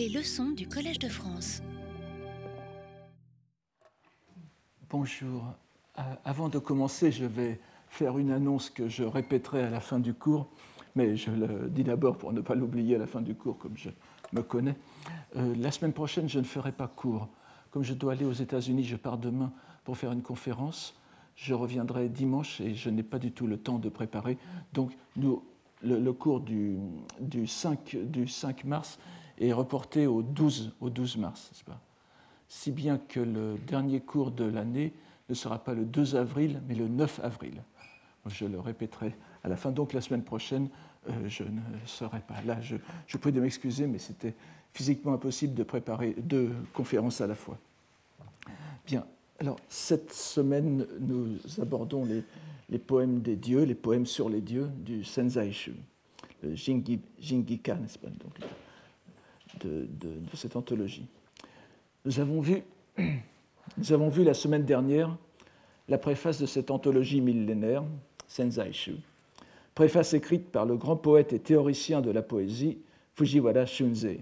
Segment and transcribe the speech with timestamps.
[0.00, 1.60] Les leçons du Collège de France.
[4.88, 5.44] Bonjour.
[5.98, 7.60] Euh, avant de commencer, je vais
[7.90, 10.48] faire une annonce que je répéterai à la fin du cours,
[10.94, 13.76] mais je le dis d'abord pour ne pas l'oublier à la fin du cours, comme
[13.76, 13.90] je
[14.32, 14.74] me connais.
[15.36, 17.28] Euh, la semaine prochaine, je ne ferai pas cours.
[17.70, 19.52] Comme je dois aller aux États-Unis, je pars demain
[19.84, 20.94] pour faire une conférence.
[21.36, 24.38] Je reviendrai dimanche et je n'ai pas du tout le temps de préparer.
[24.72, 24.92] Donc,
[25.82, 26.78] le, cours du,
[27.46, 28.98] 5, du 5 mars
[29.40, 31.80] est reporté au 12, au 12 mars, pas?
[32.48, 34.92] Si bien que le dernier cours de l'année
[35.28, 37.62] ne sera pas le 2 avril, mais le 9 avril.
[38.26, 39.14] Je le répéterai
[39.44, 39.70] à la fin.
[39.70, 40.68] Donc la semaine prochaine,
[41.08, 42.60] euh, je ne serai pas là.
[42.60, 42.76] Je,
[43.06, 44.34] je prie de m'excuser, mais c'était
[44.72, 47.58] physiquement impossible de préparer deux conférences à la fois.
[48.86, 49.06] Bien,
[49.38, 52.06] alors cette semaine, nous abordons
[52.68, 55.74] les, poèmes des dieux, les poèmes sur les dieux du Senzaishu,
[56.42, 58.08] le Jingika, n'est-ce pas,
[59.60, 59.86] de,
[60.34, 61.06] cette anthologie.
[62.04, 62.62] Nous avons, vu,
[62.98, 65.16] nous avons vu la semaine dernière
[65.88, 67.82] la préface de cette anthologie millénaire,
[68.28, 68.96] Senzaishu,
[69.74, 72.78] préface écrite par le grand poète et théoricien de la poésie,
[73.14, 74.20] Fujiwara Shunzei.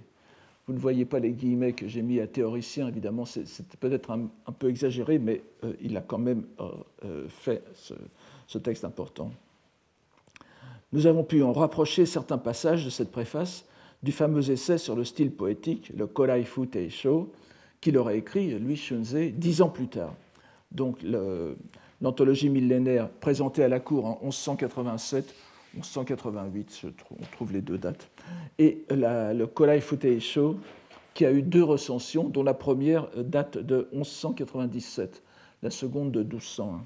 [0.67, 4.53] Vous ne voyez pas les guillemets que j'ai mis à théoricien, évidemment, c'est peut-être un,
[4.59, 6.71] peu exagéré, mais euh, il a quand même euh,
[7.05, 7.63] euh, fait
[8.47, 9.31] ce texte important.
[10.93, 13.67] Nous avons pu en rapprocher certains passages de cette préface
[14.03, 17.33] du fameux essai sur le style poétique, le Korai Fu Teisho,
[17.81, 20.15] qu'il aurait écrit, lui, Shunzei, dix ans plus tard.
[20.71, 21.05] Donc
[22.01, 25.35] l'anthologie millénaire présentée à la cour en 1187,
[25.75, 28.09] 1188, on trouve les deux dates,
[28.59, 30.57] et le Korai Fu Teisho,
[31.15, 35.23] qui a eu deux recensions, dont la première date de 1197,
[35.63, 36.85] la seconde de 1201.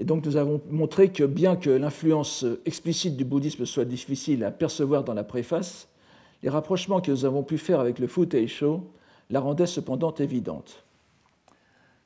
[0.00, 4.50] Et donc nous avons montré que bien que l'influence explicite du bouddhisme soit difficile à
[4.50, 5.88] percevoir dans la préface,
[6.42, 8.90] les rapprochements que nous avons pu faire avec le Fu Sho
[9.28, 10.84] la rendaient cependant évidente.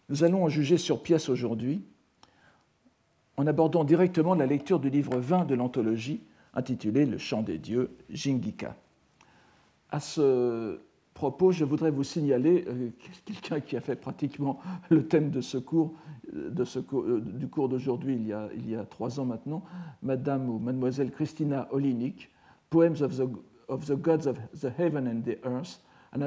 [0.09, 1.83] Nous allons en juger sur pièce aujourd'hui
[3.37, 6.21] en abordant directement la lecture du livre 20 de l'anthologie
[6.53, 8.75] intitulé Le chant des dieux, Jingika.
[9.91, 10.81] À ce
[11.15, 12.91] propos, je voudrais vous signaler euh,
[13.25, 14.59] quelqu'un qui a fait pratiquement
[14.91, 15.95] le thème de ce cours,
[16.33, 19.63] de ce euh, du cours d'aujourd'hui il, il, y a trois ans maintenant,
[20.03, 22.31] Madame ou Mademoiselle Christina Olinik,
[22.69, 25.81] Poems of the, Gods of the Heaven and the Earth,
[26.13, 26.23] an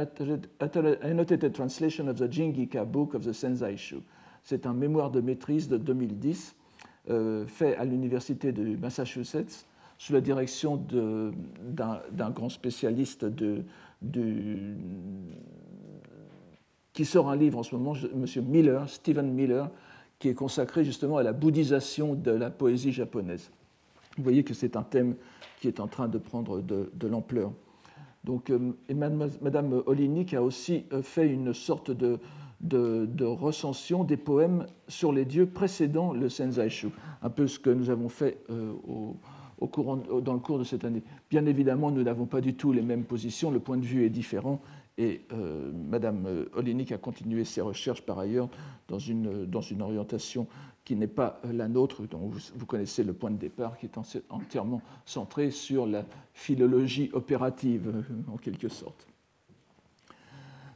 [1.02, 4.02] annotated translation of the Jingika Book of the Senzaishu.
[4.44, 6.56] C'est un mémoire de maîtrise de 2010
[7.10, 9.66] euh, fait à l'Université de Massachusetts
[9.98, 13.64] sous la direction d'un grand spécialiste de,
[16.94, 18.26] qui sort un livre en ce moment, M.
[18.46, 19.70] Miller, Stephen Miller,
[20.20, 23.52] qui est consacré justement à la bouddhisation de la poésie japonaise.
[24.18, 25.16] Vous voyez que c'est un thème
[25.62, 27.52] qui est en train de prendre de, l'ampleur.
[28.24, 32.20] Donc, euh, et Madame Olinik a aussi euh, fait une sorte de,
[33.24, 36.90] recension des poèmes sur les dieux précédant le Senzaishu,
[37.22, 39.18] un peu ce que nous avons fait euh, au,
[39.60, 41.04] dans le cours de cette année.
[41.30, 44.10] Bien évidemment, nous n'avons pas du tout les mêmes positions, le point de vue est
[44.10, 44.62] différent,
[44.98, 48.50] et euh, Madame euh, Olinik a continué ses recherches par ailleurs
[48.88, 50.48] dans une, dans une orientation
[50.84, 53.98] qui n'est pas la nôtre, dont vous, connaissez le point de départ, qui est
[54.30, 59.08] entièrement centré sur la philologie opérative, euh, en quelque sorte.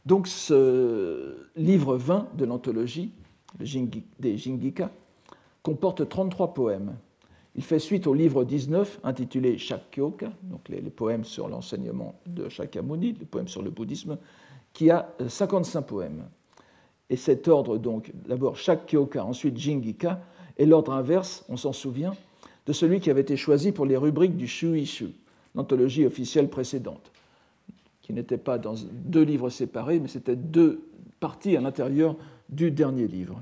[0.05, 3.13] Donc ce livre 20 de l'anthologie
[3.59, 4.91] des Jingika
[5.61, 6.95] comporte 33 poèmes
[7.55, 13.13] il fait suite au livre 19 intitulé Shakyoka, donc les, poèmes sur l'enseignement de Shakyamuni,
[13.19, 14.17] les poèmes sur le bouddhisme,
[14.73, 16.23] qui a 55 euh, poèmes.
[17.09, 20.21] Et cet ordre, donc, d'abord Shakyoka, ensuite Jingika,
[20.57, 22.13] est l'ordre inverse, on s'en souvient,
[22.67, 25.09] de celui qui avait été choisi pour les rubriques du Shuishu,
[25.53, 27.11] l'anthologie officielle précédente,
[28.01, 30.87] qui n'était pas dans deux livres séparés, mais c'était deux
[31.19, 32.15] parties à l'intérieur
[32.47, 33.41] du dernier livre.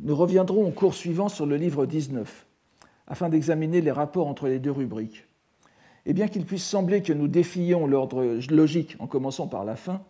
[0.00, 2.46] Nous reviendrons au cours suivant sur le livre 19,
[3.08, 5.24] afin d'examiner les rapports entre les deux rubriques.
[6.06, 10.02] Et bien qu'il puisse sembler que nous défions l'ordre logique en commençant par la fin,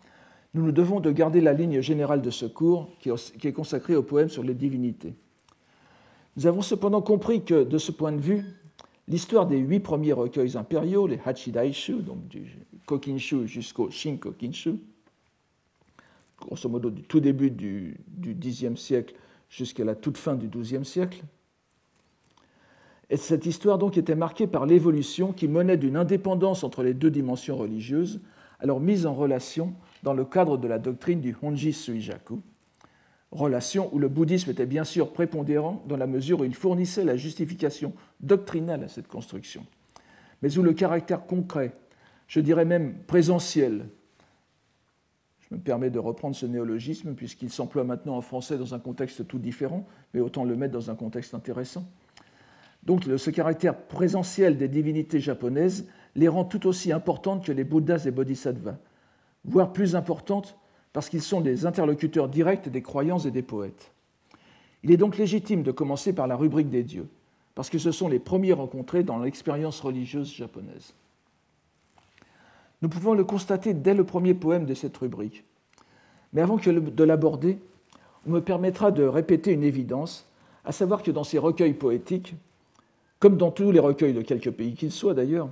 [0.55, 4.03] nous nous devons de garder la ligne générale de ce cours qui est consacré au
[4.03, 5.15] poème sur les divinités.
[6.37, 8.45] Nous avons cependant compris que, de ce point de vue,
[9.09, 14.75] l'histoire des huit premiers recueils impériaux, les Hachidaishu, donc du Kokinshu jusqu'au Shinkokinshu,
[16.41, 19.15] grosso modo du tout début du, du Xe siècle
[19.51, 21.23] jusqu'à la toute fin du XIIe siècle,
[23.11, 27.11] et cette histoire donc était marquée par l'évolution qui menait d'une indépendance entre les deux
[27.11, 28.21] dimensions religieuses,
[28.61, 32.41] alors mise en relation dans le cadre de la doctrine du Honji Suijaku,
[33.31, 37.17] relation où le bouddhisme était bien sûr prépondérant dans la mesure où il fournissait la
[37.17, 39.65] justification doctrinale à cette construction,
[40.43, 41.73] mais où le caractère concret
[42.29, 43.89] je dirais même présentiel.
[45.41, 49.27] Je me permets de reprendre ce néologisme puisqu'il s'emploie maintenant en français dans un contexte
[49.27, 51.91] tout différent, mais autant le mettre dans un contexte intéressant.
[52.85, 58.05] Donc ce caractère présentiel des divinités japonaises les rend tout aussi importantes que les Bouddhas
[58.07, 58.79] et Bodhisattvas,
[59.45, 60.57] voire plus importantes
[60.93, 63.93] parce qu'ils sont des interlocuteurs directs des croyants et des poètes.
[64.83, 67.09] Il est donc légitime de commencer par la rubrique des dieux,
[67.55, 70.95] parce que ce sont les premiers rencontrés dans l'expérience religieuse japonaise.
[72.81, 75.45] Nous pouvons le constater dès le premier poème de cette rubrique.
[76.33, 77.59] Mais avant que de l'aborder,
[78.27, 80.27] on me permettra de répéter une évidence,
[80.65, 82.35] à savoir que dans ces recueils poétiques,
[83.21, 85.49] comme dans tous les recueils de quelque pays qu'ils soient d'ailleurs,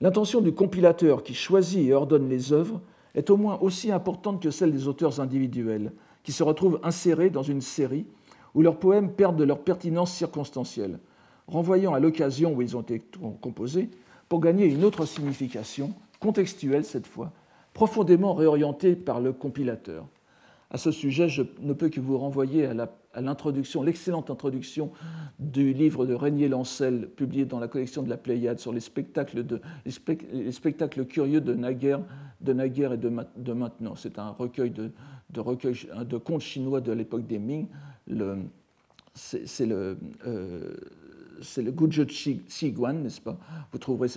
[0.00, 2.80] l'intention du compilateur qui choisit et ordonne les œuvres
[3.14, 5.92] est au moins aussi importante que celle des auteurs individuels,
[6.22, 8.06] qui se retrouvent insérés dans une série
[8.54, 10.98] où leurs poèmes perdent de leur pertinence circonstancielle,
[11.46, 13.02] renvoyant à l'occasion où ils ont été
[13.40, 13.90] composés
[14.28, 17.32] pour gagner une autre signification, contextuelle cette fois,
[17.74, 20.06] profondément réorientée par le compilateur.
[20.70, 24.90] À ce sujet, je ne peux que vous renvoyer à l'introduction, l'excellente introduction
[25.38, 29.44] du livre de Régnier Lancel, publié dans la collection de la Pléiade, sur les spectacles,
[31.06, 32.00] curieux de naguère,
[32.92, 33.94] et de, maintenant.
[33.94, 37.66] C'est un recueil de, contes chinois de l'époque des Ming.
[39.14, 39.98] C'est le.
[40.26, 40.74] Euh,
[41.42, 42.06] c'est le Guju
[42.72, 43.36] Guan, n'est-ce pas?
[43.72, 44.08] Vous trouverez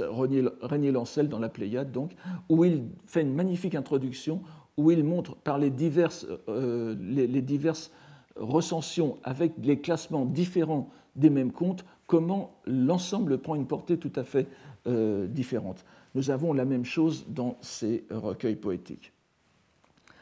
[0.61, 2.11] Régnier Lancel dans la Pléiade, donc,
[2.49, 4.41] où il fait une magnifique introduction
[4.77, 7.91] où il montre par les diverses, euh, les, diverses
[8.35, 14.23] recensions avec les classements différents des mêmes contes, comment l'ensemble prend une portée tout à
[14.23, 14.47] fait
[14.85, 15.83] euh, différente.
[16.13, 19.11] Nous avons la même chose dans ces recueils poétiques.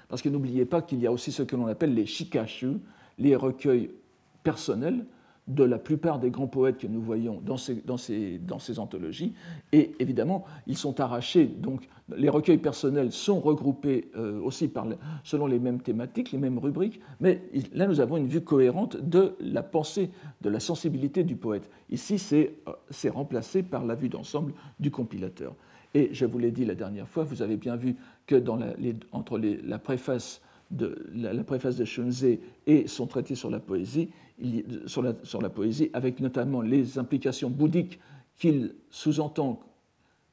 [0.07, 2.77] Parce que n'oubliez pas qu'il y a aussi ce que l'on appelle les shikashu,
[3.17, 3.91] les recueils
[4.43, 5.05] personnels,
[5.47, 8.79] de la plupart des grands poètes que nous voyons dans ces, dans ces, dans ces
[8.79, 9.33] anthologies.
[9.71, 14.87] Et évidemment, ils sont arrachés, donc les recueils personnels sont regroupés euh, aussi par,
[15.23, 17.43] selon les mêmes thématiques, les mêmes rubriques, mais
[17.73, 20.09] là nous avons une vue cohérente de la pensée,
[20.41, 21.69] de la sensibilité du poète.
[21.89, 25.53] Ici, c'est euh, remplacé par la vue d'ensemble du compilateur.
[25.93, 27.95] Et je vous l'ai dit la dernière fois, vous avez bien vu
[28.27, 28.73] que dans la,
[29.11, 34.09] entre la préface de, la, préface de et son traité sur la poésie,
[34.87, 37.99] sur la, poésie, avec notamment les implications bouddhiques
[38.37, 39.61] qu'il sous-entend,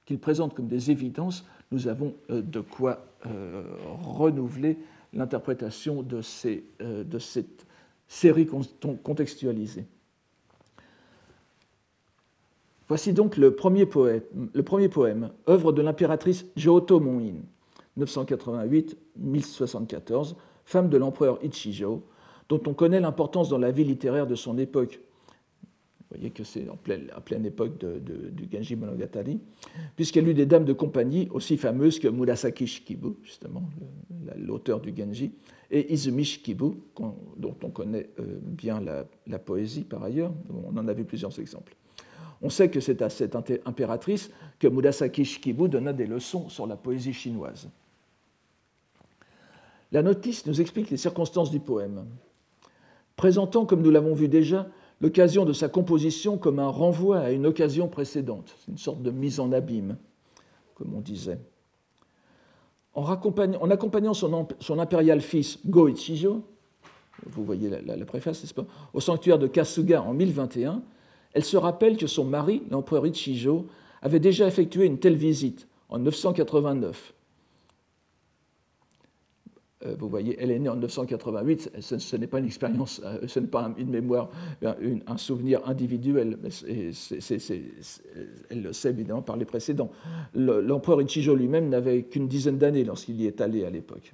[0.05, 3.63] qu'il présente comme des évidences, nous avons euh, de quoi euh,
[4.03, 4.77] renouveler
[5.13, 6.21] l'interprétation de,
[6.81, 7.67] euh, cette
[8.09, 8.49] série
[9.03, 9.85] contextualisée.
[12.89, 17.37] Voici donc le premier, poème, œuvre de l'impératrice Joto Monin,
[17.99, 20.35] 988-1074,
[20.65, 22.03] femme de l'empereur Ichijo,
[22.49, 25.01] dont on connaît l'importance dans la vie littéraire de son époque.
[26.13, 29.41] Vous voyez que c'est en pleine, pleine, époque du Genji Monogatari,
[29.97, 33.63] puisqu'elle eut des dames de compagnie aussi fameuses que Murasaki Shikibu, justement,
[34.37, 35.33] l'auteur du Genji,
[35.71, 36.73] et Izumi Shikibu,
[37.39, 40.35] dont on connaît euh, bien la, la, poésie par ailleurs.
[40.51, 41.75] On en a vu plusieurs exemples.
[42.43, 43.35] On sait que c'est à cette
[43.65, 47.71] impératrice que Murasaki Shikibu donna des leçons sur la poésie chinoise.
[49.93, 52.05] La notice nous explique les circonstances du poème
[53.17, 54.69] présentant, comme nous l'avons vu déjà,
[55.01, 59.41] l'occasion de sa composition comme un renvoi à une occasion précédente, une sorte de mise
[59.41, 59.97] en abîme,
[60.75, 61.39] comme on disait.
[62.95, 66.43] En, accompagnant son, impérial fils Go Ichijo,
[67.27, 70.83] vous voyez la, préface, n'est-ce pas, au sanctuaire de Kasuga en 1021,
[71.33, 73.67] elle se rappelle que son mari, l'empereur Ichijo,
[74.03, 77.22] avait déjà effectué une telle visite en 989 euh,
[79.99, 83.47] vous voyez, elle est née en 1988, ce, n'est pas une expérience, euh, ce n'est
[83.47, 84.31] pas une mémoire,
[84.63, 86.39] un, souvenir individuel,
[88.51, 89.91] elle le sait évidemment par les précédents.
[90.35, 94.13] L'empereur Ichijo lui-même n'avait qu'une dizaine d'années lorsqu'il y est allé à l'époque.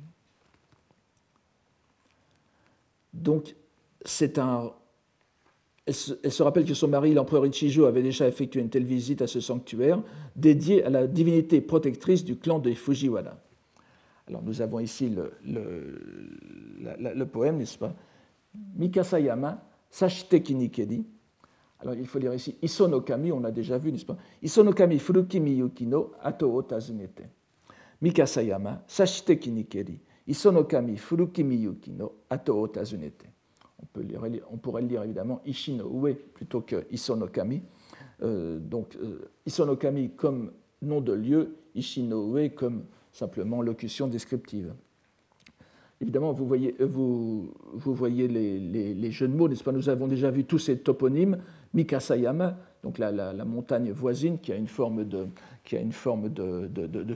[3.13, 3.55] Donc,
[4.05, 4.73] c'est un.
[5.87, 8.85] Elle se, elle se, rappelle que son mari, l'empereur Ichijo, avait déjà effectué une telle
[8.85, 10.03] visite à ce sanctuaire
[10.37, 13.39] dédié à la divinité protectrice du clan des Fujiwara.
[14.29, 15.31] Alors nous avons ici le,
[17.25, 17.95] poème, n'est-ce pas?
[18.77, 21.07] Mikasayama, Sashite Kinikedi.
[21.81, 24.19] Alors il faut lire ici Isonokami, on l'a déjà vu, n'est-ce pas?
[24.43, 27.31] Isonokami Furuki Miyuki no Ato o Tazunete.
[28.03, 29.99] Mikasayama, Sashite Kinikedi.
[30.27, 33.27] Isonokami Furuki Miyuki no Ato o Tazunete.
[33.81, 34.21] On, peut lire,
[34.51, 37.63] on pourrait le lire évidemment Ishino Ue plutôt que Isonokami.
[38.23, 42.85] Euh, donc euh, Isonokami comme nom de lieu, Ishino Ue comme
[43.19, 44.73] simplement locution descriptive.
[46.01, 46.87] Évidemment, vous voyez, euh,
[47.75, 49.73] voyez les, jeux de mots, n'est-ce pas?
[49.73, 51.39] Nous avons déjà vu tous ces toponymes.
[51.75, 55.27] Mikasayama, donc la, montagne voisine qui a une forme de,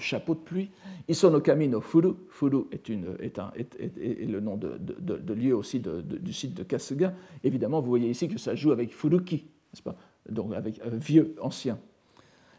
[0.00, 0.71] chapeau de pluie.
[1.09, 7.14] Isonokami no Furu, Furu est, le nom de, lieu aussi du site de Kasuga.
[7.44, 9.37] Évidemment, vous voyez ici que ça joue avec Furuki,
[9.73, 9.97] n'est-ce pas?
[10.28, 11.78] Donc avec vieux, ancien.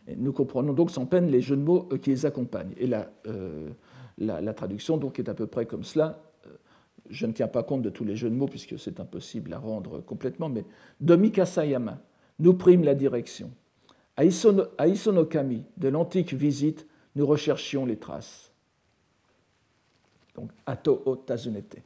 [0.07, 2.73] Nous comprenons donc sans peine les jeux de mots euh, qui les accompagnent.
[2.77, 3.69] Et la, euh,
[4.17, 6.21] la, traduction donc est à peu près comme cela.
[7.09, 9.59] Je ne tiens pas compte de tous les jeux de mots puisque c'est impossible à
[9.59, 10.65] rendre complètement, mais
[11.01, 11.99] Domika Sayama
[12.39, 13.51] nous prime la direction.
[14.15, 18.51] À, Isonokami, de l'antique visite, nous recherchions les traces.
[20.35, 21.81] Donc, Ato o Tazunete.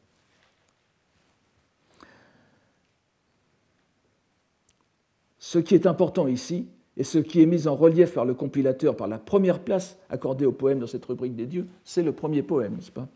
[5.37, 6.67] Ce qui est important ici,
[6.97, 10.45] et ce qui est mis en relief par le compilateur par la première place accordée
[10.45, 13.07] au poème dans cette rubrique des dieux, c'est le premier poème, n'est-ce pas?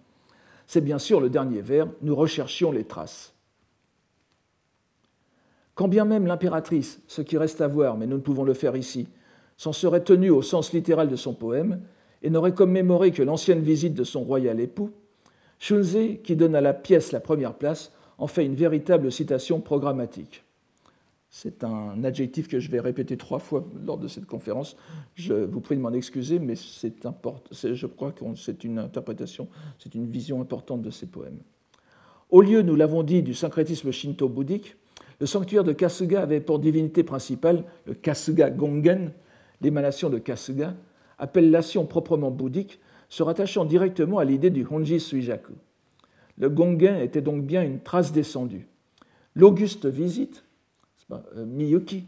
[0.68, 3.34] C'est bien sûr le dernier vers, nous recherchions les traces.
[5.74, 8.76] Quand bien même l'impératrice, ce qui reste à voir, mais nous ne pouvons le faire
[8.76, 9.08] ici,
[9.58, 11.82] s'en serait tenue au sens littéral de son poème
[12.22, 14.92] et n'aurait commémoré que l'ancienne visite de son royal époux,
[15.58, 20.44] Shunze, qui donne à la pièce la première place, en fait une véritable citation programmatique.
[21.34, 24.76] C'est un adjectif que je vais répéter trois fois lors de cette conférence.
[25.16, 26.94] Je vous prie de m'en excuser, mais c'est.
[27.04, 29.48] Je crois que c'est une interprétation,
[29.80, 31.40] c'est une vision importante de ces poèmes.
[32.30, 34.76] Au lieu, nous l'avons dit, du syncrétisme shinto-bouddhique,
[35.22, 39.14] le sanctuaire de Kasuga avait pour divinité principale le Kasuga Gongen,
[39.62, 40.76] l'émanation de Kasuga,
[41.18, 45.54] appellation proprement bouddhique, se rattachant directement à l'idée du Honji Suijaku.
[46.38, 48.68] Le Gongen était donc bien une trace descendue.
[49.36, 50.44] L'auguste visite,
[51.46, 52.06] Miyuki,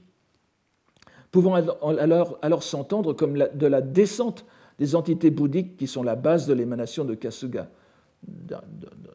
[1.31, 4.45] pouvant alors, s'entendre comme de la descente
[4.79, 7.69] des entités bouddhiques qui sont la base de l'émanation de Kasuga.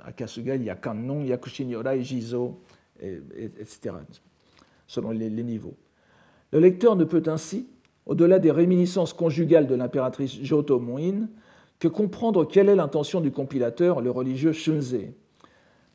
[0.04, 2.60] À Kasuga, il y a Kannon, Yakushin Jizo,
[3.00, 3.94] etc.,
[4.86, 5.76] selon les, niveaux.
[6.52, 7.68] Le lecteur ne peut ainsi,
[8.06, 11.28] au-delà des réminiscences conjugales de l'impératrice Joto Moin,
[11.78, 14.96] que comprendre quelle est l'intention du compilateur, le religieux Shunze.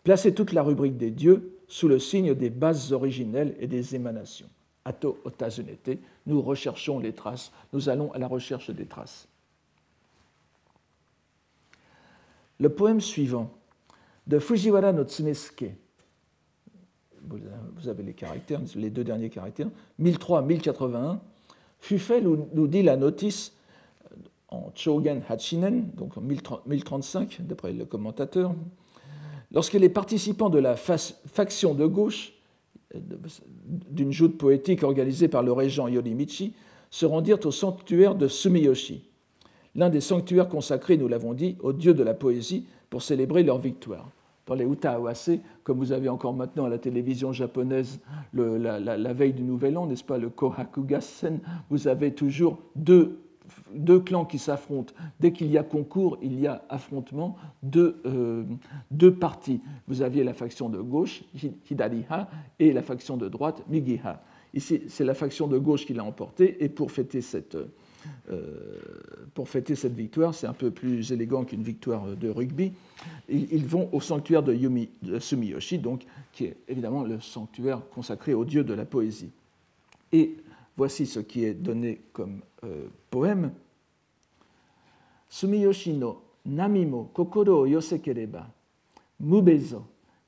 [0.04, 4.50] Placer toute la rubrique des dieux sous le signe des bases originelles et des émanations.
[4.86, 9.28] Ato otazunete, nous recherchons les traces, nous allons à la recherche des traces.
[12.60, 13.52] Le poème suivant,
[14.28, 15.72] de Fujiwara no Tsunesuke,
[17.26, 19.70] vous avez les caractères, les deux derniers caractères,
[20.02, 21.20] 1003-1081,
[21.80, 23.54] fut fait, nous dit la notice,
[24.50, 28.54] en Chogen Hachinen, donc en 1035, d'après le commentateur,
[29.54, 32.34] lorsque les participants de la faction de gauche
[32.94, 36.54] d'une joute poétique organisée par le régent Yorimichi
[36.90, 39.04] se rendirent au sanctuaire de Sumiyoshi,
[39.76, 43.58] l'un des sanctuaires consacrés, nous l'avons dit, aux dieux de la poésie pour célébrer leur
[43.58, 44.10] victoire.
[44.46, 48.00] Dans les Utaawase, comme vous avez encore maintenant à la télévision japonaise
[48.34, 53.20] la, veille du Nouvel An, n'est-ce pas, le Kohakugassen, vous avez toujours deux,
[53.74, 54.94] deux clans qui s'affrontent.
[55.20, 58.44] Dès qu'il y a concours, il y a affrontement, deux, euh,
[58.92, 59.62] deux parties.
[59.88, 61.24] Vous aviez la faction de gauche,
[61.70, 64.22] Hidariha, et la faction de droite, Migiha.
[64.54, 67.58] Ici, c'est la faction de gauche qui l'a emporté, et pour fêter cette,
[68.30, 68.78] euh,
[69.34, 72.74] pour fêter cette victoire, c'est un peu plus élégant qu'une victoire de rugby,
[73.30, 78.34] ils vont au sanctuaire de, Yumi, de Sumiyoshi, donc, qui est évidemment le sanctuaire consacré
[78.34, 79.32] au dieu de la poésie.
[80.12, 80.36] Et
[80.78, 83.52] voici ce qui est donné comme euh, poème.
[85.30, 88.48] Sumiyoshi no namimo kokoro yosekereba,
[89.20, 89.84] mubezo,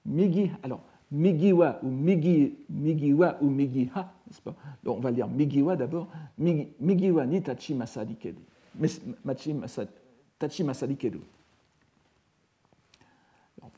[0.05, 0.51] migi.
[0.63, 4.55] Alors, Migiwa ou Migi, Migiwa ou Migiha, pas?
[4.83, 6.07] Donc on va lire Migiwa d'abord.
[6.37, 8.35] Migiwa ni Tachi Masadikeru.
[8.77, 8.87] Vous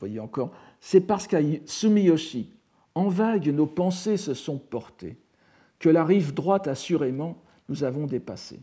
[0.00, 2.50] voyez encore, c'est parce qu'à Sumiyoshi,
[2.94, 5.16] en vague, nos pensées se sont portées,
[5.78, 8.60] que la rive droite, assurément, nous avons dépassé.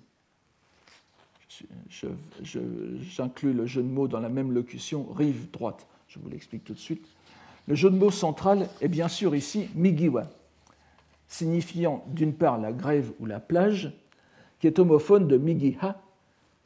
[1.89, 5.87] J'inclus le jeu de mots dans la même locution, rive droite.
[6.07, 7.05] Je vous l'explique tout de suite.
[7.67, 10.29] Le jeu de mots central est bien sûr ici Migiwa,
[11.27, 13.91] signifiant d'une part la grève ou la plage,
[14.59, 16.01] qui est homophone de Migiha,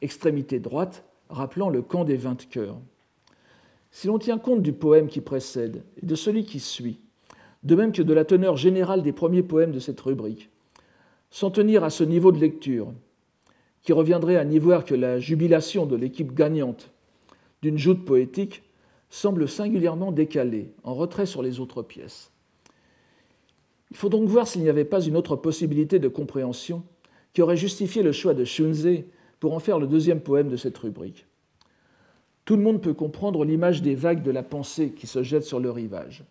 [0.02, 2.78] extrémité droite, rappelant le camp des vingt cœurs.
[3.92, 7.00] Si l'on tient compte du poème qui précède et de celui qui suit,
[7.62, 10.50] de même que de la teneur générale des premiers poèmes de cette rubrique,
[11.30, 12.92] sans tenir à ce niveau de lecture,
[13.82, 16.90] qui reviendrait à n'y voir que la jubilation de l'équipe gagnante
[17.62, 18.62] d'une joute poétique,
[19.10, 22.30] semble singulièrement décalé, en retrait sur les autres pièces.
[23.90, 26.84] Il faut donc voir s'il n'y avait pas une autre possibilité de compréhension
[27.32, 28.88] qui aurait justifié le choix de Shunze
[29.40, 31.26] pour en faire le deuxième poème de cette rubrique.
[32.44, 35.60] Tout le monde peut comprendre l'image des vagues de la pensée qui se jettent sur
[35.60, 36.24] le rivage.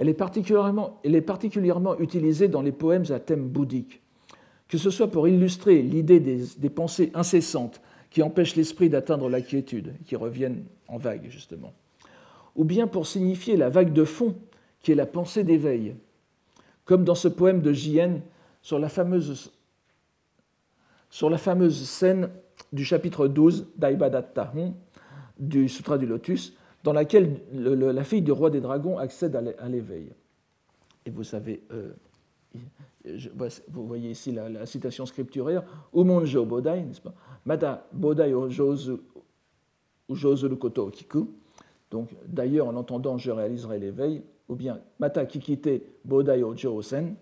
[0.00, 4.00] Elle est particulièrement, utilisée dans les poèmes à thème bouddhique,
[4.66, 9.92] que ce soit pour illustrer l'idée des, pensées incessantes qui empêchent l'esprit d'atteindre la quiétude,
[10.06, 11.74] qui reviennent en vague justement,
[12.56, 14.34] ou bien pour signifier la vague de fond
[14.80, 15.94] qui est la pensée d'éveil,
[16.86, 18.22] comme dans ce poème de J.N.
[18.62, 19.52] sur la fameuse,
[21.10, 22.30] sur la fameuse scène
[22.72, 24.50] du chapitre 12 d'Aibadatta
[25.38, 30.12] du Sutra du Lotus, dans laquelle la fille du roi des dragons accède à l'éveil.
[31.06, 31.92] Et vous savez, euh,
[33.68, 35.62] vous voyez ici la, citation scripturaire,
[35.94, 37.14] Umonjo Bodai, n'est-ce pas?
[37.44, 38.98] Mata Bodai Ojozu
[40.58, 41.30] Koto Kiku.
[41.90, 47.14] Donc, d'ailleurs, en l'entendant, je réaliserai l'éveil, ou bien Mata Kikite Bodai Ojo Sen.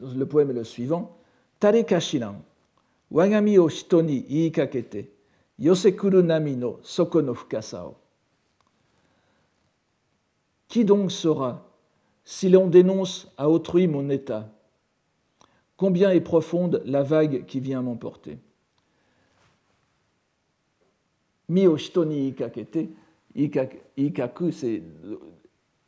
[0.00, 1.18] Le poème est le suivant
[1.60, 2.36] Tare Kashiran,
[3.10, 5.10] Wagami o Iikakete,
[5.62, 7.36] Yosekuru Nami no Soko no.
[10.66, 11.68] Qui donc sera
[12.24, 14.48] si l'on dénonce à autrui mon état,
[15.76, 18.38] combien est profonde la vague qui vient m'emporter?
[21.48, 22.88] Shitoni ikakete,
[23.36, 24.82] ikaku, c'est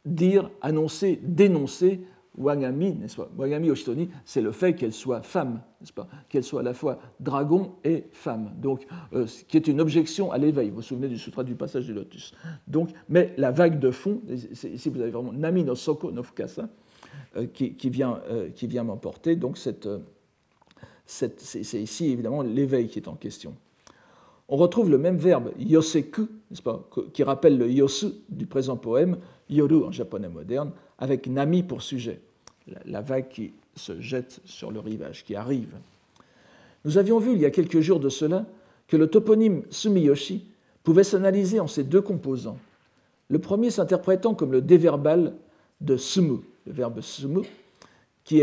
[0.04, 3.28] dire, annoncer, dénoncer Wagami, n'est-ce pas?
[3.36, 6.08] Wagami Oshitoni, c'est le fait qu'elle soit femme, n'est-ce pas?
[6.28, 10.38] Qu'elle soit à la fois dragon et femme, donc, euh, qui est une objection à
[10.38, 10.70] l'éveil.
[10.70, 12.34] Vous vous souvenez du sutra du passage du lotus?
[12.66, 16.68] Donc, mais la vague de fond, ici vous avez vraiment Nami no Soko no Fukasa,
[17.36, 19.36] euh, qui, vient, euh, qui vient m'emporter.
[19.36, 19.88] Donc, cette,
[21.06, 23.54] cette, c'est ici évidemment l'éveil qui est en question.
[24.48, 29.18] On retrouve le même verbe yoseku, n'est-ce pas, qui rappelle le yosu du présent poème,
[29.48, 32.20] yoru en japonais moderne, avec nami pour sujet,
[32.86, 35.74] la vague qui se jette sur le rivage, qui arrive.
[36.84, 38.46] Nous avions vu il y a quelques jours de cela
[38.88, 40.44] que le toponyme Sumiyoshi
[40.82, 42.58] pouvait s'analyser en ces deux composants.
[43.28, 45.34] Le premier s'interprétant comme le déverbal
[45.80, 47.40] de sumu, le verbe sumu,
[48.24, 48.40] qui,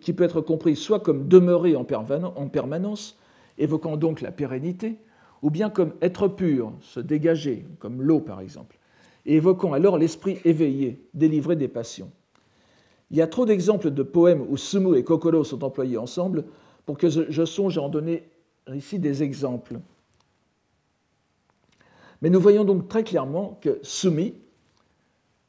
[0.00, 3.16] qui peut être compris soit comme demeurer en permanence,
[3.58, 4.96] évoquant donc la pérennité,
[5.42, 8.77] ou bien comme être pur, se dégager, comme l'eau par exemple,
[9.26, 12.10] et évoquant alors l'esprit éveillé, délivré des passions.
[13.10, 16.44] Il y a trop d'exemples de poèmes où sumu et kokoro sont employés ensemble
[16.84, 18.28] pour que je songe à en donner
[18.74, 19.78] ici des exemples.
[22.20, 24.34] Mais nous voyons donc très clairement que sumi,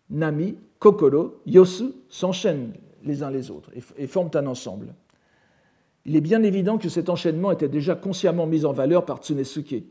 [0.09, 4.93] nami, kokoro, yosu s'enchaînent les uns les autres et forment un ensemble.
[6.05, 9.83] Il est bien évident que cet enchaînement était déjà consciemment mis en valeur par Tsunesuke,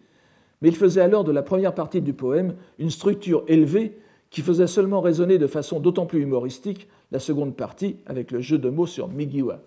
[0.61, 3.99] mais il faisait alors de la première partie du poème une structure élevée
[4.31, 8.59] qui faisait seulement résonner de façon d'autant plus humoristique la seconde partie avec le jeu
[8.59, 9.61] de mots sur Migiwa.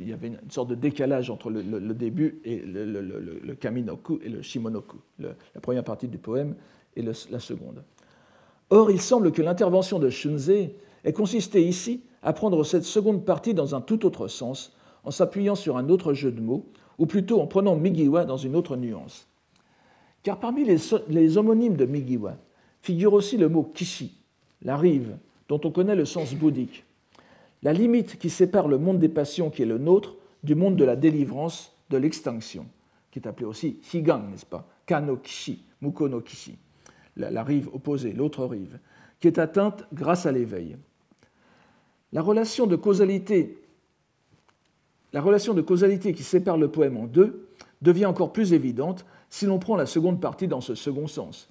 [0.00, 1.62] Il y avait une sorte de décalage entre le,
[1.94, 6.54] début et le, Kaminoku et le Shimonoku, la première partie du poème
[6.96, 7.82] et la seconde.
[8.70, 13.52] Or, il semble que l'intervention de Shunze ait consisté ici à prendre cette seconde partie
[13.52, 14.72] dans un tout autre sens,
[15.04, 16.64] en s'appuyant sur un autre jeu de mots,
[16.98, 19.28] ou plutôt en prenant Migiwa dans une autre nuance.
[20.24, 22.36] Car parmi les, homonymes de Migiwa
[22.80, 24.16] figure aussi le mot Kishi,
[24.62, 25.16] la rive,
[25.48, 26.84] dont on connaît le sens bouddhique,
[27.62, 30.84] la limite qui sépare le monde des passions qui est le nôtre du monde de
[30.84, 32.66] la délivrance, de l'extinction,
[33.10, 34.66] qui est appelé aussi Higan, n'est-ce pas?
[34.86, 36.56] Kano Kishi, Muko no Kishi,
[37.16, 38.78] la rive opposée, l'autre rive,
[39.20, 40.76] qui est atteinte grâce à l'éveil.
[42.12, 43.58] La relation de causalité
[45.14, 47.46] la relation de causalité qui sépare le poème en deux
[47.82, 51.48] devient encore plus évidente si l'on prend la seconde partie dans ce second sens.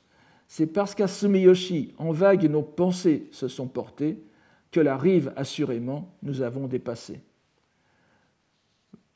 [0.48, 4.24] C'est parce qu'à Sumiyoshi, en vague, nos pensées se sont portées
[4.72, 7.20] que la rive, assurément, nous avons dépassé.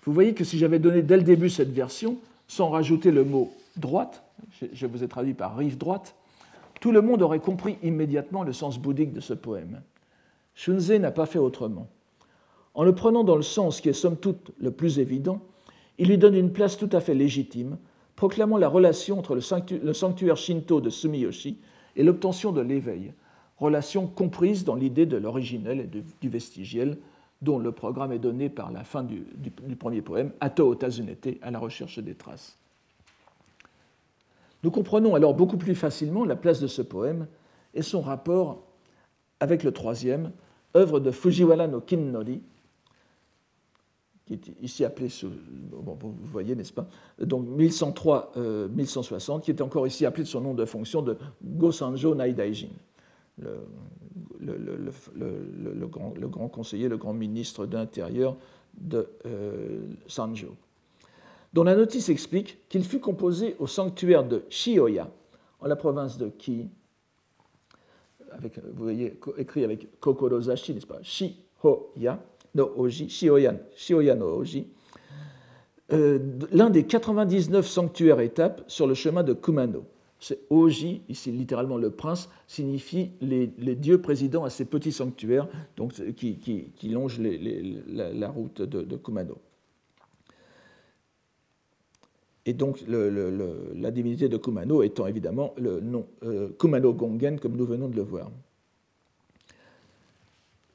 [0.04, 2.18] Vous voyez que si j'avais donné dès le début cette version,
[2.50, 4.22] sans rajouter le mot droite,
[4.74, 6.14] je vous ai traduit par rive droite,
[6.82, 9.82] tout le monde aurait compris immédiatement le sens bouddhique de ce poème.
[10.56, 11.88] Shunze n'a pas fait autrement.
[12.74, 15.40] En le prenant dans le sens qui est somme toute le plus évident,
[15.98, 17.78] il lui donne une place tout à fait légitime,
[18.18, 21.60] proclamant la relation entre le sanctuaire shinto de Sumiyoshi
[21.96, 23.14] et l'obtention de l'éveil,
[23.60, 26.98] relation comprise dans l'idée de l'originel et du vestigiel,
[27.44, 29.24] dont le programme est donné par la fin du,
[29.80, 32.58] premier poème, Ato Otazunete, à la recherche des traces.
[34.64, 37.28] Nous comprenons alors beaucoup plus facilement la place de ce poème
[37.76, 38.64] et son rapport
[39.40, 40.32] avec le troisième,
[40.76, 42.42] œuvre de Fujiwara no Kinnori,
[44.28, 45.08] qui est ici appelé,
[45.72, 46.86] bon, vous voyez, n'est-ce pas?
[47.20, 52.68] Donc 1103-1160, qui est encore ici appelé de son nom de fonction de Gosanjo Naidaijin,
[53.40, 53.48] le,
[54.42, 55.88] le,
[56.28, 58.36] grand, conseiller, le grand ministre d'Intérieur
[58.78, 60.54] de euh, Sanjo,
[61.54, 65.10] dont la notice explique qu'il fut composé au sanctuaire de Shioya,
[65.62, 66.68] en la province de Ki,
[68.32, 71.02] avec, vous voyez, écrit avec Kokorozashi, n'est-ce pas?
[71.02, 72.20] Shihoya,
[75.94, 76.20] euh,
[76.52, 79.86] l'un des 99 sanctuaires étapes sur le chemin de Kumano.
[80.20, 85.94] C'est Oji, ici littéralement le prince, signifie les, dieux présidents à ces petits sanctuaires donc,
[86.16, 89.38] qui, longent la, route de, Kumano.
[92.46, 97.66] Et donc la divinité de Kumano étant évidemment le nom euh, Kumano Gongen, comme nous
[97.66, 98.32] venons de le voir.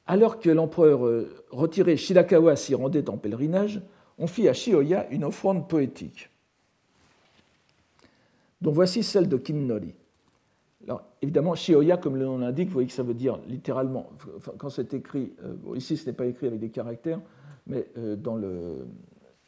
[0.05, 3.81] Alors que l'empereur euh, retiré Shirakawa s'y rendait en pèlerinage,
[4.17, 6.29] on fit à Shioya une offrande poétique
[8.61, 9.93] dont voici celle de Kinnori.
[10.85, 14.09] Alors, évidemment, Shioya, comme le nom l'indique, vous voyez que ça veut dire littéralement,
[14.57, 17.19] quand c'est écrit, euh, ici ce n'est pas écrit avec des caractères,
[17.67, 18.85] mais euh, dans, le,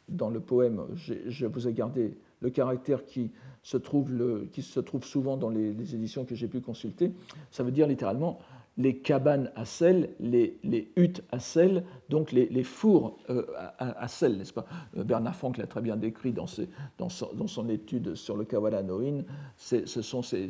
[0.08, 3.30] dans le poème, je vous ai gardé le caractère qui
[3.62, 7.12] se trouve, le, qui se trouve souvent dans les, les éditions que j'ai pu consulter.
[7.50, 8.38] Ça veut dire littéralement
[8.78, 10.58] les cabanes à sel, les,
[10.96, 13.44] huttes à sel, donc les, fours euh,
[13.78, 14.66] à, sel, n'est-ce pas?
[14.96, 19.22] Euh, Bernard Franck l'a très bien décrit dans, son, étude sur le Kawala Noin.
[19.56, 20.48] Ce sont ces,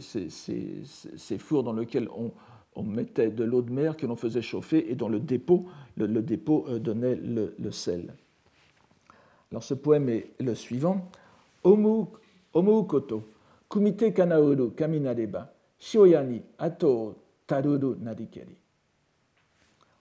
[1.38, 5.08] fours dans lesquels on, mettait de l'eau de mer que l'on faisait chauffer et dont
[5.08, 8.14] le dépôt, le, dépôt euh, donnait le, sel.
[9.50, 11.08] Alors ce poème est le suivant.
[13.68, 18.56] Kumite kanauru kaminareba, shioyani ato taruru narikeri.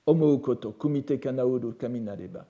[0.08, 2.45] Omou koto kumite kanauru kaminareba.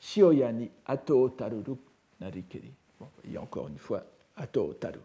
[0.00, 1.76] Shioya ni ato taruru
[2.20, 2.72] narikeri.
[2.98, 4.04] Bon, il y a encore une fois
[4.36, 5.00] ato taru.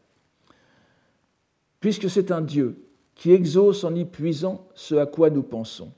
[1.80, 2.78] Puisque c'est un Dieu
[3.16, 5.92] qui exauce en y puisant ce à quoi nous pensons.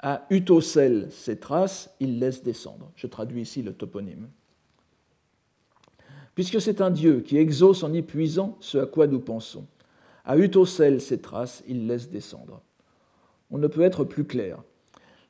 [0.00, 2.90] À Utosel, ses traces, il laisse descendre.
[2.94, 4.28] Je traduis ici le toponyme.
[6.34, 9.66] Puisque c'est un Dieu qui exauce en y puisant ce à quoi nous pensons.
[10.28, 12.60] À Utosel, ses traces, il laisse descendre.
[13.50, 14.62] On ne peut être plus clair.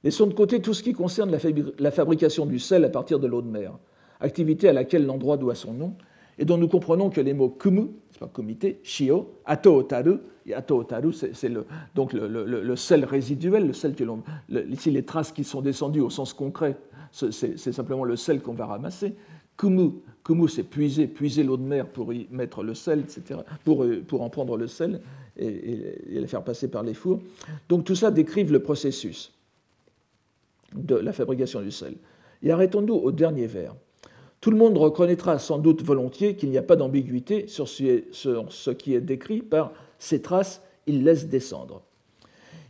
[0.03, 1.31] Laissons de côté tout ce qui concerne
[1.79, 3.79] la fabrication du sel à partir de l'eau de mer,
[4.21, 5.95] activité à laquelle l'endroit doit son nom,
[6.37, 10.55] et dont nous comprenons que les mots kumu, c'est pas comité, shio, ato otaru, et
[10.55, 14.25] ato otaru, c'est le, donc le, sel résiduel, le sel que l'on,
[14.69, 16.77] ici les traces qui sont descendues au sens concret,
[17.13, 19.15] c'est simplement le sel qu'on va ramasser.
[19.59, 24.03] Kumu, c'est puiser, puiser l'eau de mer pour y mettre le sel, etc., pour, euh,
[24.07, 25.01] pour en prendre le sel
[25.37, 27.21] et, et, le faire passer par les fours.
[27.68, 29.33] Donc tout ça décrive le processus
[30.75, 31.94] de la fabrication du sel.
[32.42, 33.75] Et arrêtons-nous au dernier vers.
[34.40, 38.94] Tout le monde reconnaîtra sans doute volontiers qu'il n'y a pas d'ambiguïté sur ce qui
[38.94, 41.83] est décrit par ces traces, il laisse descendre.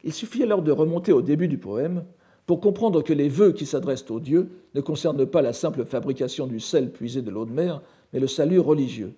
[0.05, 2.05] Il suffit alors de remonter au début du poème
[2.49, 6.47] pour comprendre que les vœux qui s'adressent aux dieux ne concernent pas la simple fabrication
[6.47, 9.13] du sel puisé de l'eau de mer, mais le salut religieux.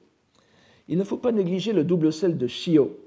[0.89, 2.99] Il ne faut pas négliger le double sel de Shio.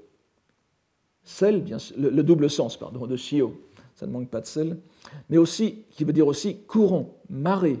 [1.24, 1.62] Sel,
[1.98, 3.54] le, double sens pardon, de Shio,
[3.96, 4.78] ça ne manque pas de sel,
[5.28, 7.80] mais aussi, qui veut dire aussi courant, marée,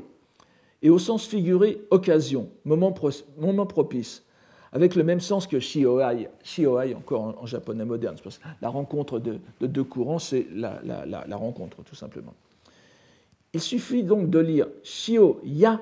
[0.82, 4.22] et au sens figuré, occasion, moment propice,
[4.74, 8.16] avec le même sens que shioai, shioai encore en, japonais moderne.
[8.60, 12.34] La rencontre de, deux courants, c'est la, rencontre, tout simplement.
[13.52, 15.80] Il suffit donc de lire shio-ya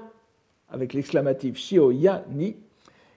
[0.69, 2.55] avec l'exclamatif shio-ya ni,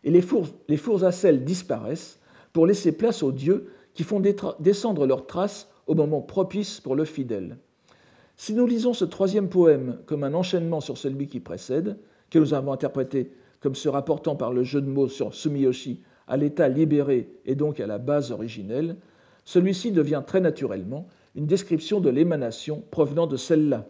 [0.06, 2.20] et les fours, les fours à sel disparaissent
[2.54, 4.22] pour laisser place aux dieux qui font
[4.60, 7.58] descendre leurs traces au moment propice pour le fidèle.
[8.38, 11.98] Si nous lisons ce troisième poème comme un enchaînement sur celui qui précède,
[12.30, 16.38] que nous avons interprété comme se rapportant par le jeu de mots sur Sumiyoshi à
[16.38, 18.98] l'état libéré et donc à la base originelle,
[19.44, 23.86] celui-ci devient très naturellement une description de l'émanation provenant de celle-là.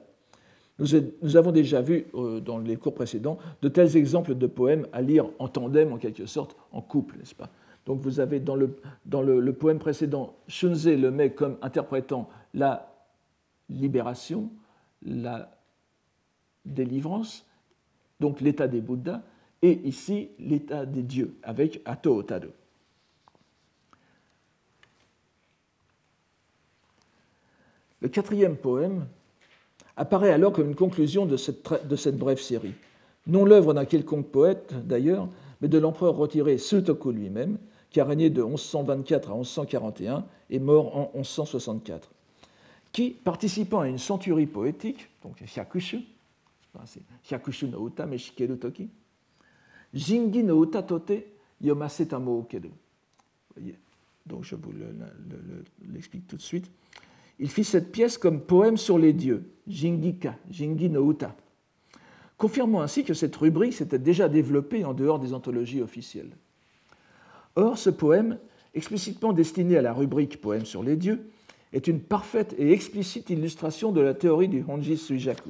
[0.78, 5.02] Nous, avons déjà vu euh, dans les cours précédents de tels exemples de poèmes à
[5.02, 7.50] lire en tandem, en quelque sorte, en couple, n'est-ce pas?
[7.86, 8.76] Donc vous avez dans, le,
[9.06, 12.92] dans le, poème précédent, Shunze le met comme interprétant la
[13.70, 14.50] libération,
[15.02, 15.52] la
[16.66, 17.46] délivrance,
[18.20, 19.22] donc l'état des Bouddhas,
[19.66, 22.50] et ici l'état des dieux avec Ato Otado.
[28.00, 29.08] Le quatrième poème
[29.98, 32.76] apparaît alors comme une conclusion de cette, de cette brève série.
[33.26, 35.28] Non l'œuvre d'un quelconque poète, d'ailleurs,
[35.62, 37.58] mais de l'empereur retiré Sutoku lui-même,
[37.90, 42.12] qui a régné de 1124 à 1141 et mort en 1164,
[42.92, 46.02] qui, participant à une centurie poétique, donc Hyakushu,
[47.28, 48.90] Hyakushu no uta shikeru toki,
[49.96, 51.26] Jingi no utatote
[51.62, 52.70] yomaseta mookeru.
[54.26, 54.74] Donc je vous
[55.92, 56.70] l'explique tout de suite.
[57.40, 61.36] Il fit cette pièce comme poème sur les dieux, Jingika, Jingi no Uta,
[62.38, 66.32] confirmant ainsi que cette rubrique s'était déjà développée en dehors des anthologies officielles.
[67.56, 68.38] Or, ce poème,
[68.74, 71.30] explicitement destiné à la rubrique Poème sur les dieux,
[71.74, 75.50] est une parfaite et explicite illustration de la théorie du Honji Suijaku,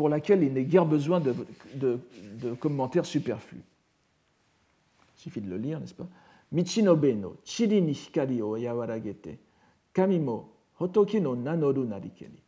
[0.00, 1.34] pour laquelle il n'est guère besoin de,
[1.74, 3.60] de commentaires superflus.
[3.60, 6.08] Il suffit de le lire, n'est-ce pas?
[6.52, 9.38] Michinobe no chiri ni hikari o yawaragete,
[9.92, 10.48] kami mo
[10.80, 12.40] hotoki no nanoru narikeri.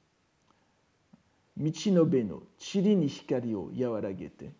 [1.58, 4.50] Michinobe no chiri ni hikari o yawaragete,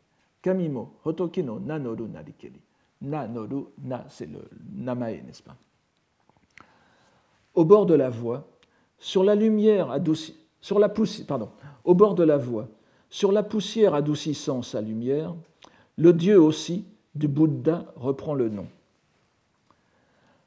[0.43, 2.61] kami mo hotoki no nanoru narikeri.
[3.01, 5.57] Nanoru, na, c'est le namae, n'est-ce pas?
[7.55, 8.47] Au bord de la voie,
[8.99, 11.49] sur la lumière adoucie, sur la poussière, pardon,
[11.85, 12.69] au bord de la voie,
[13.13, 15.35] sur la poussière adoucissant sa lumière,
[15.99, 18.67] le Dieu aussi du Bouddha reprend le nom.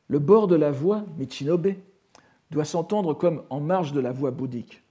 [0.07, 1.73] Le bord de la voie, Michinobe,
[2.49, 4.81] doit s'entendre comme en marge de la voie bouddhique,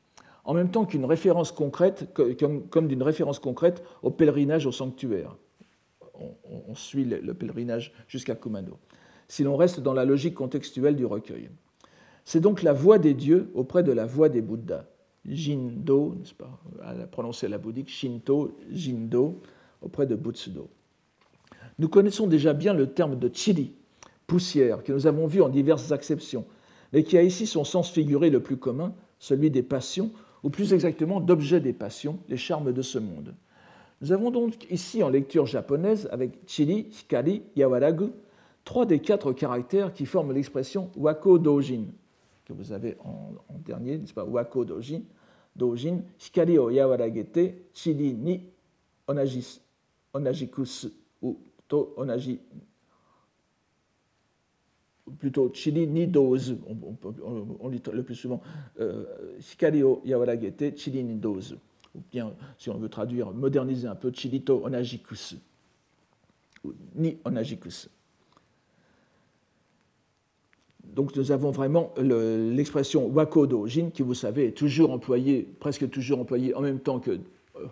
[0.44, 5.36] en même temps qu'une référence concrète, comme, d'une référence concrète au pèlerinage au sanctuaire.
[6.68, 8.78] On, suit le, pèlerinage jusqu'à Kumano,
[9.26, 11.50] si l'on reste dans la logique contextuelle du recueil.
[12.24, 14.84] C'est donc la voie des dieux auprès de la voie des Bouddhas.
[15.26, 19.40] Jindo, n'est-ce pas, à prononcer la bouddhique, Shinto, Jindo,
[19.80, 20.68] auprès de Butsudo.
[21.78, 23.72] Nous connaissons déjà bien le terme de chiri,
[24.26, 26.44] poussière, que nous avons vu en diverses acceptions,
[26.92, 30.10] mais qui a ici son sens figuré le plus commun, celui des passions,
[30.42, 33.34] ou plus exactement d'objets des passions, les charmes de ce monde.
[34.02, 38.10] Nous avons donc ici en lecture japonaise, avec chiri, hikari, yawaragu,
[38.64, 41.84] trois des quatre caractères qui forment l'expression wako dojin,
[42.44, 45.02] que vous avez en, dernier, n'est-ce pas, wako dojin,
[45.56, 48.42] dojin, hikari yawaragete, chiri ni
[49.06, 49.60] onajis,
[50.12, 51.38] onajikusu, ou
[51.96, 52.40] onaji,
[55.18, 56.56] plutôt chili ni dose,
[57.60, 58.40] on, lit le plus souvent
[58.80, 59.04] euh,
[60.04, 61.56] yawaragete, chili ni dose.
[61.94, 65.36] Ou bien, si on veut traduire, moderniser un peu, chilito onajikusu,
[66.94, 67.88] ni onajikusu.
[70.94, 76.20] Donc nous avons vraiment l'expression wako dojin qui, vous savez, est toujours employée, presque toujours
[76.20, 77.18] employée en même temps que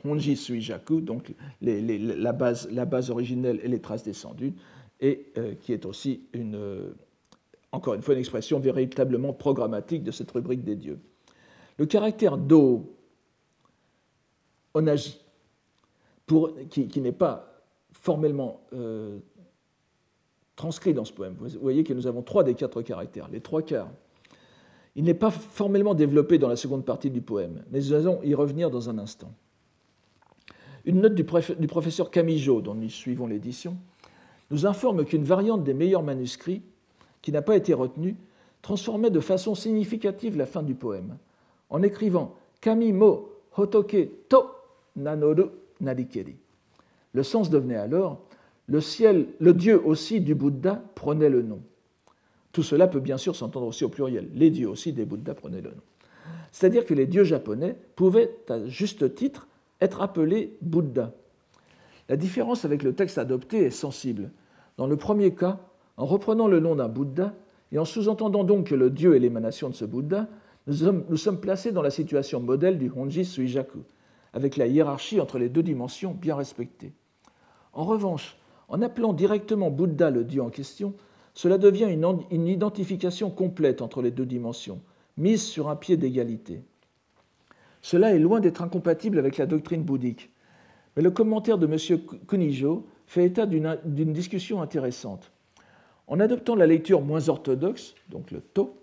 [0.04, 4.54] Honji Suijaku, donc la, base, la, base, originelle et les traces descendues,
[5.00, 6.94] et euh, qui est aussi, une, euh,
[7.70, 10.98] encore une fois, une expression véritablement programmatique de cette rubrique des dieux.
[11.78, 12.96] Le caractère do,
[14.74, 15.18] onaji,
[16.70, 19.18] qui, n'est pas formellement euh,
[20.56, 21.34] transcrit dans ce poème.
[21.38, 23.90] Vous voyez que nous avons trois des quatre caractères, les trois quarts.
[24.94, 28.34] Il n'est pas formellement développé dans la seconde partie du poème, mais nous allons y
[28.34, 29.32] revenir dans un instant.
[30.84, 33.76] Une note du, professeur Camigeau, dont nous suivons l'édition,
[34.50, 36.62] nous informe qu'une variante des meilleurs manuscrits,
[37.22, 38.16] qui n'a pas été retenue,
[38.60, 41.16] transformait de façon significative la fin du poème,
[41.70, 44.50] en écrivant Kami mo hotoke to
[44.96, 45.44] nanoru
[45.80, 46.36] narikeri.
[47.14, 48.20] Le sens devenait alors
[48.66, 51.60] le ciel, le Dieu aussi du Bouddha prenait le nom.
[52.52, 54.28] Tout cela peut bien sûr s'entendre aussi au pluriel.
[54.34, 55.82] Les dieux aussi des Bouddhas prenaient le nom.
[56.52, 59.48] C'est-à-dire que les dieux japonais pouvaient, à juste titre,
[59.80, 61.12] être appelé Bouddha.
[62.08, 64.30] La différence avec le texte adopté est sensible.
[64.76, 65.60] Dans le premier cas,
[65.96, 67.34] en reprenant le nom d'un Bouddha
[67.72, 70.28] et en sous-entendant donc que le Dieu est l'émanation de ce Bouddha,
[70.66, 73.80] nous sommes, nous sommes, placés dans la situation modèle du Honji Suijaku,
[74.32, 76.92] avec la hiérarchie entre les deux dimensions bien respectée.
[77.72, 78.36] En revanche,
[78.72, 80.94] en appelant directement Bouddha le Dieu en question,
[81.34, 81.88] cela devient
[82.30, 84.80] une, identification complète entre les deux dimensions,
[85.18, 86.62] mise sur un pied d'égalité.
[87.82, 90.30] Cela est loin d'être incompatible avec la doctrine bouddhique.
[90.96, 92.00] Mais le commentaire de M.
[92.26, 95.32] Kunijo fait état d'une discussion intéressante.
[96.06, 98.74] En adoptant la lecture moins orthodoxe, donc le To,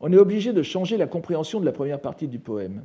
[0.00, 2.84] on est obligé de changer la compréhension de la première partie du poème.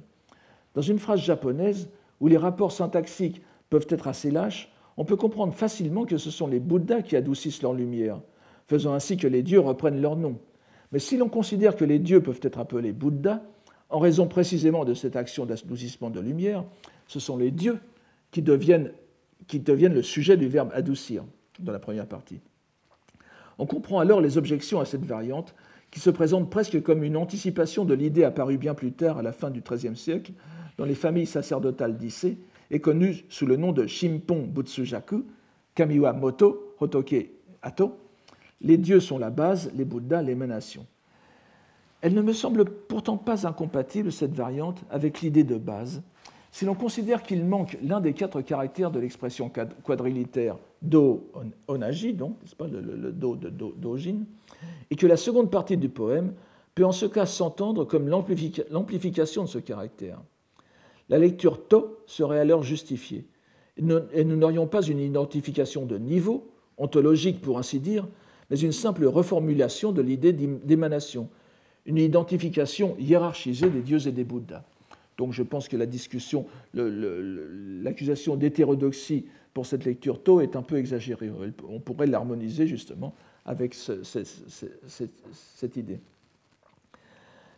[0.76, 5.54] Dans une phrase japonaise, où les rapports syntaxiques peuvent être assez lâches, on peut comprendre
[5.54, 8.20] facilement que ce sont les Bouddhas qui adoucissent leur lumière,
[8.68, 10.38] faisant ainsi que les dieux reprennent leur nom.
[10.92, 13.42] Mais si l'on considère que les dieux peuvent être appelés Bouddhas,
[13.90, 16.64] en raison précisément de cette action d'adoucissement de lumière,
[17.08, 17.80] ce sont les dieux
[18.32, 18.94] qui deviennent,
[19.50, 21.24] le sujet du verbe adoucir
[21.60, 22.40] dans la première partie.
[23.60, 25.54] On comprend alors les objections à cette variante
[25.92, 29.34] qui se présente presque comme une anticipation de l'idée apparue bien plus tard à la
[29.34, 30.32] fin du XIIIe siècle
[30.78, 32.38] dans les familles sacerdotales d'Issé
[32.72, 35.26] et connue sous le nom de Shimpon Butsujaku,
[35.76, 37.30] Kamiwa Moto, Hotoke
[37.62, 37.98] Ato.
[38.62, 40.86] Les dieux sont la base, les Bouddhas l'émanation.
[42.02, 46.02] Elle ne me semble pourtant pas incompatible, cette variante, avec l'idée de base,
[46.52, 49.52] si l'on considère qu'il manque l'un des quatre caractères de l'expression
[49.84, 51.30] quadrilitaire do
[51.68, 54.26] onagi, donc, pas, le, do de do, dojin,
[54.90, 56.34] et que la seconde partie du poème
[56.76, 60.20] peut en ce cas s'entendre comme l'amplification de ce caractère.
[61.12, 63.26] La lecture to serait alors justifiée,
[63.78, 68.08] et nous n'aurions pas une identification de niveau, ontologique pour ainsi dire,
[68.50, 71.28] mais une simple reformulation de l'idée d'émanation,
[71.86, 74.64] une identification hiérarchisée des dieux et des Bouddhas.
[75.18, 80.78] Donc je pense que la discussion, l'accusation d'hétérodoxie pour cette lecture tôt est un peu
[80.78, 81.30] exagérée.
[81.68, 83.14] On pourrait l'harmoniser justement
[83.46, 86.00] avec cette idée.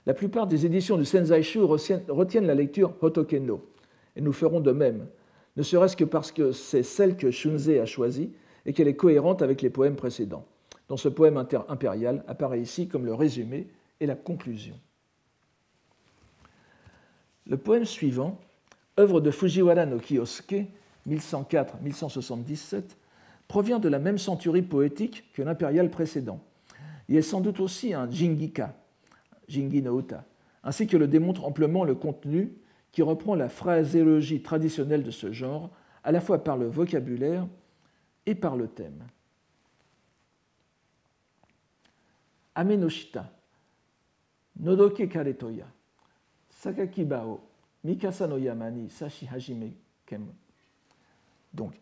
[0.06, 3.66] La plupart des éditions du Senzaishu retiennent la lecture Hotokeno,
[4.16, 5.08] et nous ferons de même,
[5.56, 8.32] ne serait-ce que parce que c'est celle que Shunze a choisie
[8.66, 10.46] et qu'elle est cohérente avec les poèmes précédents.
[10.90, 13.68] Dans ce poème impérial apparaît ici comme le résumé
[14.00, 14.76] et la conclusion.
[17.46, 18.40] Le poème suivant,
[19.00, 20.66] œuvre de Fujiwara no Kiyosuke,
[21.08, 22.82] 1104-1177,
[23.48, 26.40] provient de la même centurie poétique que l'impérial précédent.
[27.10, 28.76] Il est sans doute aussi un jingika,
[29.48, 30.26] jingi no uta,
[30.64, 32.54] ainsi que le démontre amplement le contenu
[32.92, 35.72] qui reprend la phraséologie traditionnelle de ce genre,
[36.04, 37.48] à la fois par le vocabulaire
[38.26, 39.04] et par le thème.
[42.56, 43.32] Amenoshita,
[44.60, 45.66] Nodoke Karetoya,
[46.50, 47.42] Sakaki Bao,
[47.84, 49.72] Mikasa no Yamani, Sashi Hajime
[50.06, 50.28] Kem.
[51.52, 51.74] Donc,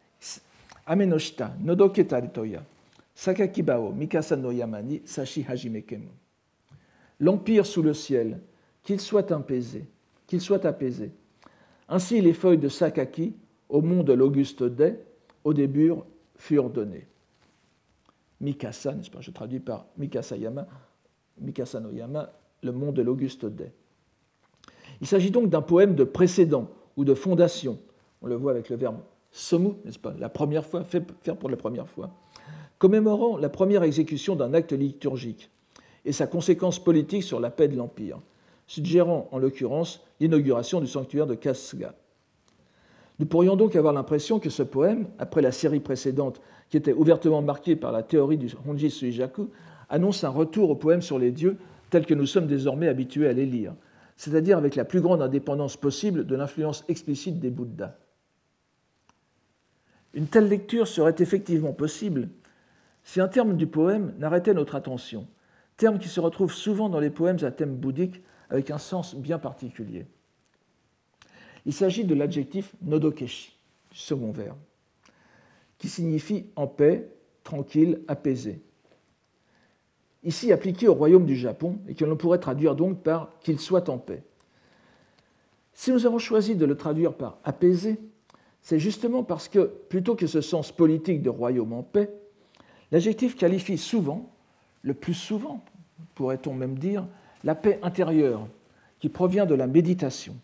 [0.86, 2.64] Amenoshita, Nodoke Karetoya,
[3.14, 6.08] Sakaki Bao, Mikasa no Yamani, Sashi Hajime Kem.
[7.22, 8.42] L'empire sous le ciel,
[8.84, 9.86] qu'il soit apaisé,
[10.26, 11.12] qu'il soit apaisé.
[11.88, 13.36] Ainsi les feuilles de Sakaki,
[13.70, 14.98] au mont de l'Auguste Dai,
[15.44, 15.94] au début,
[16.36, 17.08] furent données.
[18.42, 20.68] Mikasa, n'est-ce pas Je traduis par Mikasa Yama,
[21.40, 23.72] Mikasa no Yama, le mont de l'Auguste Dai.
[25.00, 27.78] Il s'agit donc d'un poème de précédent ou de fondation.
[28.24, 28.98] On le voit avec le verbe
[29.32, 32.10] somu, n'est-ce pas La première fois, faire pour la première fois.
[32.80, 35.52] Commémorant la première exécution d'un acte liturgique
[36.06, 38.20] et sa conséquence politique sur la paix de l'Empire,
[38.68, 41.94] suggérant en l'occurrence l'inauguration du sanctuaire de Kasuga.
[43.20, 47.42] Nous pourrions donc avoir l'impression que ce poème, après la série précédente qui était ouvertement
[47.42, 49.50] marquée par la théorie du Honji Suijaku,
[49.90, 51.58] annonce un retour au poème sur les dieux
[51.90, 53.76] tel que nous sommes désormais habitués à les lire,
[54.16, 57.96] c'est-à-dire avec la plus grande indépendance possible de l'influence explicite des Bouddhas.
[60.14, 62.30] Une telle lecture serait effectivement possible
[63.04, 65.28] si un terme du poème n'arrêtait notre attention,
[65.82, 69.40] terme qui se retrouve souvent dans les poèmes à thème bouddhique avec un sens bien
[69.40, 70.06] particulier.
[71.66, 73.58] Il s'agit de l'adjectif nodokeshi,
[73.92, 74.56] second vers,
[75.80, 77.10] qui signifie en paix,
[77.44, 78.62] tranquille, apaisé.
[80.24, 83.90] Ici appliqué au royaume du Japon et que l'on pourrait traduire donc par qu'il soit
[83.90, 84.22] en paix.
[85.74, 88.00] Si nous avons choisi de le traduire par apaisé,
[88.62, 92.14] c'est justement parce que, plutôt que ce sens politique de royaume en paix,
[92.92, 94.32] l'adjectif qualifie souvent,
[94.84, 95.64] le plus souvent,
[96.16, 97.06] pourrait-on même dire,
[97.44, 98.48] la paix intérieure
[99.00, 100.36] qui provient de la méditation.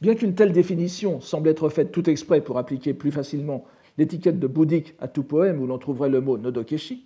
[0.00, 3.64] Bien qu'une telle définition semble être faite tout exprès pour appliquer plus facilement
[3.96, 7.04] l'étiquette de bouddhique à tout poème où l'on trouverait le mot nodokeshi,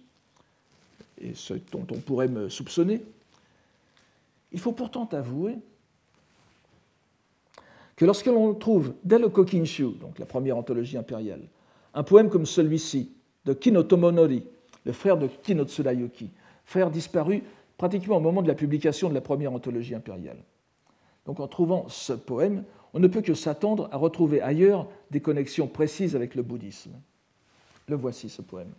[1.20, 3.02] et ce dont on pourrait me soupçonner,
[4.52, 5.56] il faut pourtant avouer
[7.96, 11.42] que lorsque l'on trouve dès le Kokinshu, donc la première anthologie impériale,
[11.94, 13.10] un poème comme celui-ci
[13.44, 14.44] de Kino Tomonori,
[14.84, 16.30] le frère de Kino Tsurayuki,
[16.68, 17.42] frère disparu
[17.78, 20.36] pratiquement au moment de la publication de la première anthologie impériale.
[21.24, 25.66] Donc en trouvant ce poème, on ne peut que s'attendre à retrouver ailleurs des connexions
[25.66, 26.92] précises avec le bouddhisme.
[27.86, 28.70] Le voici, ce poème.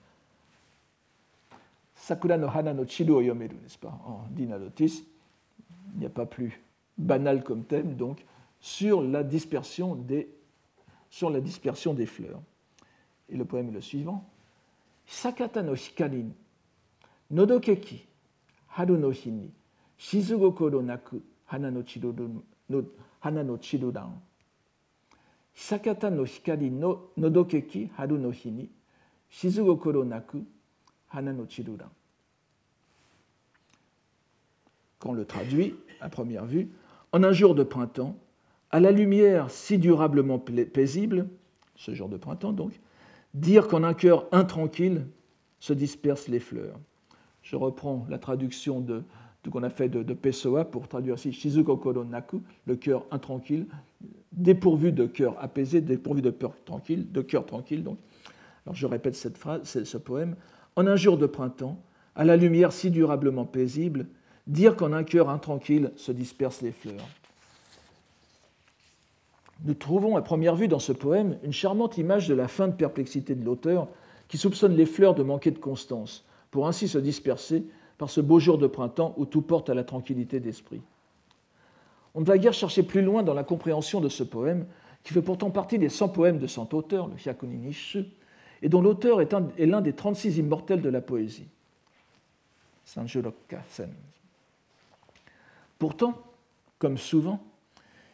[1.95, 3.99] Sakura no hana no chiru o yomeru, n'est-ce pas?
[4.06, 5.04] En dinalotis,
[5.95, 6.62] il n'y a pas plus
[6.95, 8.23] banal comme thème, donc,
[8.60, 10.30] sur la dispersion des,
[11.10, 12.41] sur la dispersion des fleurs.
[13.30, 14.23] Et le poème est le suivant.
[15.08, 15.75] Sakata no
[17.31, 18.07] hikarin, nodokeki,
[18.75, 19.53] 春の日に
[19.97, 22.14] 静心なく花の散る
[22.68, 22.83] の
[23.20, 24.20] 花の散る蘭
[25.55, 28.68] 久方の光ののどけき春の日に
[29.31, 30.44] 静心なく
[31.07, 31.88] 花の散る蘭
[34.99, 36.70] Quand on le traduit, à première vue,
[37.12, 38.16] en un jour de printemps,
[38.70, 41.29] à la lumière si durablement paisible,
[41.77, 42.73] ce jour de printemps donc,
[43.35, 45.05] dire qu'en un cœur intranquille
[45.61, 46.81] se dispersent les fleurs.
[47.50, 49.02] Je reprends la traduction de,
[49.50, 53.66] qu'on a fait de, Pessoa pour traduire ici Shizuko Naku, le cœur intranquille,
[54.32, 57.84] dépourvu de cœur apaisé, dépourvu de peur tranquille, de cœur tranquille.
[57.84, 57.97] Donc.
[58.68, 60.36] Alors je répète cette phrase, ce poème.
[60.76, 61.82] En un jour de printemps,
[62.16, 64.06] à la lumière si durablement paisible,
[64.45, 67.10] dire qu'en un cœur intranquille se dispersent les fleurs.
[69.66, 72.74] Nous trouvons à première vue dans ce poème une charmante image de la fin de
[72.74, 73.88] perplexité de l'auteur
[74.28, 77.66] qui soupçonne les fleurs de manquer de constance pour ainsi se disperser
[77.97, 80.82] par ce beau jour de printemps où tout porte à la tranquillité d'esprit.
[82.16, 84.66] On ne va guère chercher plus loin dans la compréhension de ce poème,
[85.04, 88.06] qui fait pourtant partie des 100 poèmes de son auteur, le Hyakuni Nishu,
[88.62, 91.47] et dont l'auteur est l'un des 36 immortels de la poésie.
[92.86, 93.93] Sanjuroka Sen.
[95.78, 96.16] Pourtant,
[96.80, 97.39] comme souvent,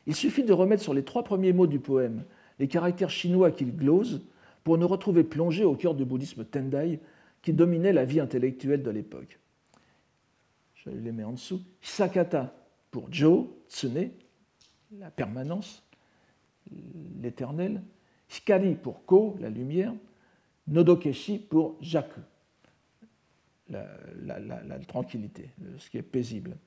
[0.06, 2.24] il suffit de remettre sur les trois premiers mots du poème
[2.60, 4.22] les caractères chinois qu'il glose
[4.64, 7.00] pour nous retrouver plongés au cœur du bouddhisme Tendai
[7.46, 9.40] qui dominait la vie intellectuelle de l'époque.
[10.74, 11.62] Je les mets en dessous.
[11.84, 12.56] Hisakata
[12.90, 14.10] pour Jo, Tsune,
[14.98, 15.84] la permanence,
[17.22, 17.84] l'éternel.
[18.36, 19.94] Hikari pour Ko, la lumière.
[20.68, 22.20] Nodokeshi pour Jaku,
[23.70, 23.86] la,
[24.24, 26.58] la, tranquillité, ce qui est paisible.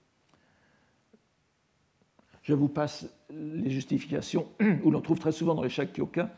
[2.42, 4.46] Je vous passe les justifications
[4.84, 6.30] où l'on trouve très souvent dans les Shakyoka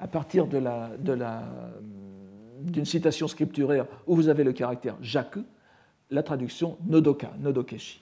[0.00, 0.58] à partir de
[2.58, 5.44] de citation scripturaire où vous avez le caractère Jaku,
[6.10, 8.00] la traduction Nodoka, Nodokeshi.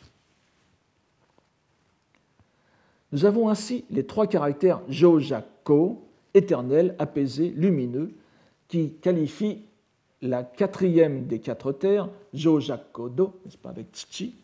[3.13, 6.05] Nous avons ainsi les trois caractères Jojako,
[6.35, 8.13] éternel, apaisé, lumineux,
[8.69, 9.63] qui qualifient
[10.23, 14.35] la quatrième des quatre terres, Jojakodo, n'est-ce pas, avec Tchi,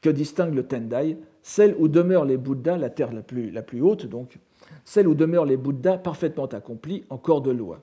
[0.00, 3.82] que distingue le Tendai, celle où demeurent les Bouddhas, la terre la plus, la plus
[3.82, 4.38] haute, donc,
[4.84, 7.80] celle où demeurent les Bouddhas parfaitement accomplis en corps de loi,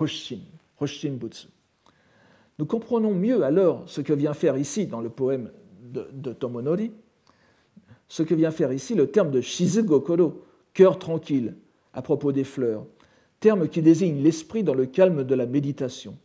[0.00, 0.40] Hoshin,
[0.80, 1.48] Hoshin Butsu.
[2.58, 5.50] Nous comprenons mieux alors ce que vient faire ici, dans le poème
[5.82, 6.92] de, Tomonori,
[8.08, 10.42] ce que vient faire ici le terme de Shizugokoro,
[10.74, 11.56] cœur tranquille,
[11.92, 12.84] à propos des fleurs,
[13.40, 16.16] terme qui désigne l'esprit dans le calme de la méditation.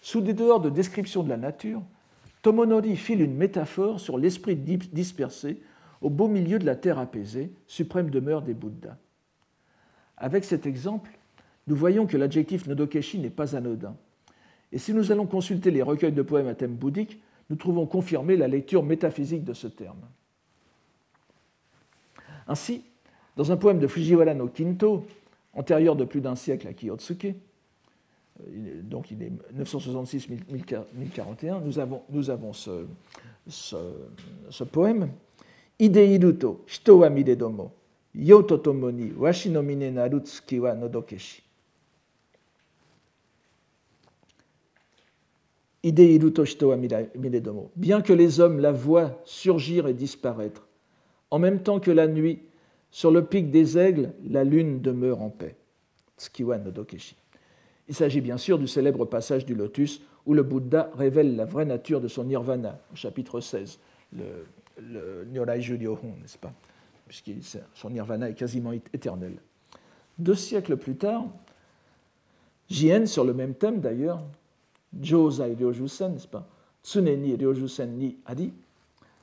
[0.00, 1.82] Sous des dehors de description de la nature,
[2.42, 5.60] Tomonori file une métaphore sur l'esprit dispersé
[6.00, 8.98] au beau milieu de la terre apaisée, suprême demeure des Bouddhas.
[10.18, 11.15] Avec cet exemple,
[11.66, 13.96] nous voyons que l'adjectif Nodokeshi n'est pas anodin.
[14.72, 18.36] Et si nous allons consulter les recueils de poèmes à thème bouddhique, nous trouvons confirmée
[18.36, 20.00] la lecture métaphysique de ce terme.
[22.48, 22.82] Ainsi,
[23.36, 25.06] dans un poème de Fujiwara no Kinto,
[25.54, 31.62] antérieur de plus d'un siècle à Kiyotsuke, euh, donc il est 966-1041,
[32.10, 32.84] nous avons, ce,
[34.64, 35.08] poème
[35.78, 35.78] Ideiruto nodokeshi.
[35.78, 37.72] Ideiruto hito wa miredomo.
[47.76, 50.66] Bien que les hommes la voient surgir et disparaître,
[51.30, 52.40] en même temps que la nuit
[52.90, 55.54] sur le pic des aigles, la lune demeure en paix.
[56.16, 57.16] Tsukiwa no Dokeshi.
[57.88, 61.66] Il s'agit bien sûr du célèbre passage du lotus où le Bouddha révèle la vraie
[61.66, 63.78] nature de son nirvana, au chapitre 16,
[64.12, 64.24] le,
[64.78, 66.52] le Nyorai n'est-ce pas?
[67.06, 67.30] Puisque
[67.74, 69.36] son nirvana est quasiment éternel.
[70.18, 71.26] Deux siècles plus tard,
[72.68, 74.24] Jien, sur le même thème d'ailleurs,
[75.02, 76.46] Josai Ryojusen, n'est-ce pas?
[76.82, 78.52] Tsuneni Ryojusen ni Adi,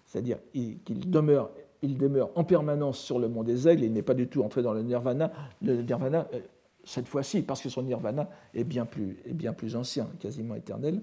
[0.05, 1.49] c'est-à-dire qu'il demeure
[1.83, 4.63] il demeure en permanence sur le mont des aigles, il n'est pas du tout entré
[4.63, 5.31] dans le nirvana.
[5.61, 6.39] Le nirvana, euh,
[6.85, 11.01] cette fois-ci, parce que son nirvana est bien plus, est bien plus ancien, quasiment éternel.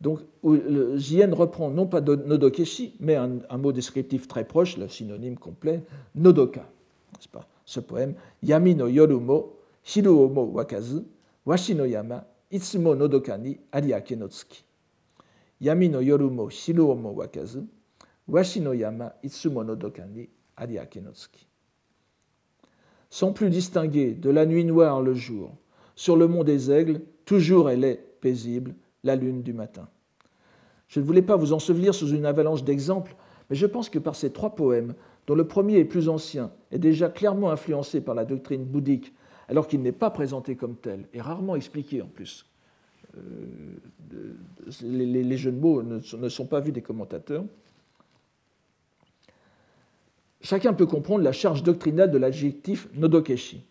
[0.00, 5.36] Donc, le Jien reprend non pas Nodokeshi, mais un, mot descriptif très proche, le synonyme
[5.36, 5.82] complet,
[6.14, 6.66] Nodoka.
[7.30, 7.46] Pas?
[7.64, 11.04] Ce poème, Yami no yorumo, shiru mo wakazu,
[11.46, 12.24] washi no yama,
[12.54, 14.64] itsumo nodokani, ariake no tsuki.
[15.60, 17.66] Yami no yorumo, shiru mo wakazu,
[18.28, 21.46] Washi no yama itsumo no dokani ariake no tsuki.
[23.10, 25.52] Sans plus distinguer de la nuit noire le jour,
[25.94, 29.88] sur le mont des aigles, toujours elle est paisible, la lune du matin.
[30.88, 33.14] Je ne voulais pas vous ensevelir sous une avalanche d'exemples,
[33.50, 34.94] mais je pense que par ces trois poèmes,
[35.26, 39.12] dont le premier est plus ancien, est déjà clairement influencé par la doctrine bouddhique,
[39.48, 42.46] alors qu'il n'est pas présenté comme tel, et rarement expliqué en plus.
[43.16, 43.20] Euh,
[44.82, 47.44] les, jeux de mots ne sont pas vus des commentateurs
[50.44, 53.64] chacun peut comprendre la charge doctrinale de l'adjectif Nodokeshi.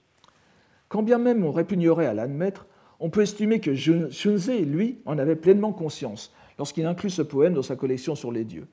[0.90, 2.66] Quand bien même on répugnerait à l'admettre,
[3.00, 7.62] on peut estimer que Shunze, lui, en avait pleinement conscience lorsqu'il inclut ce poème dans
[7.62, 8.68] sa collection sur les dieux.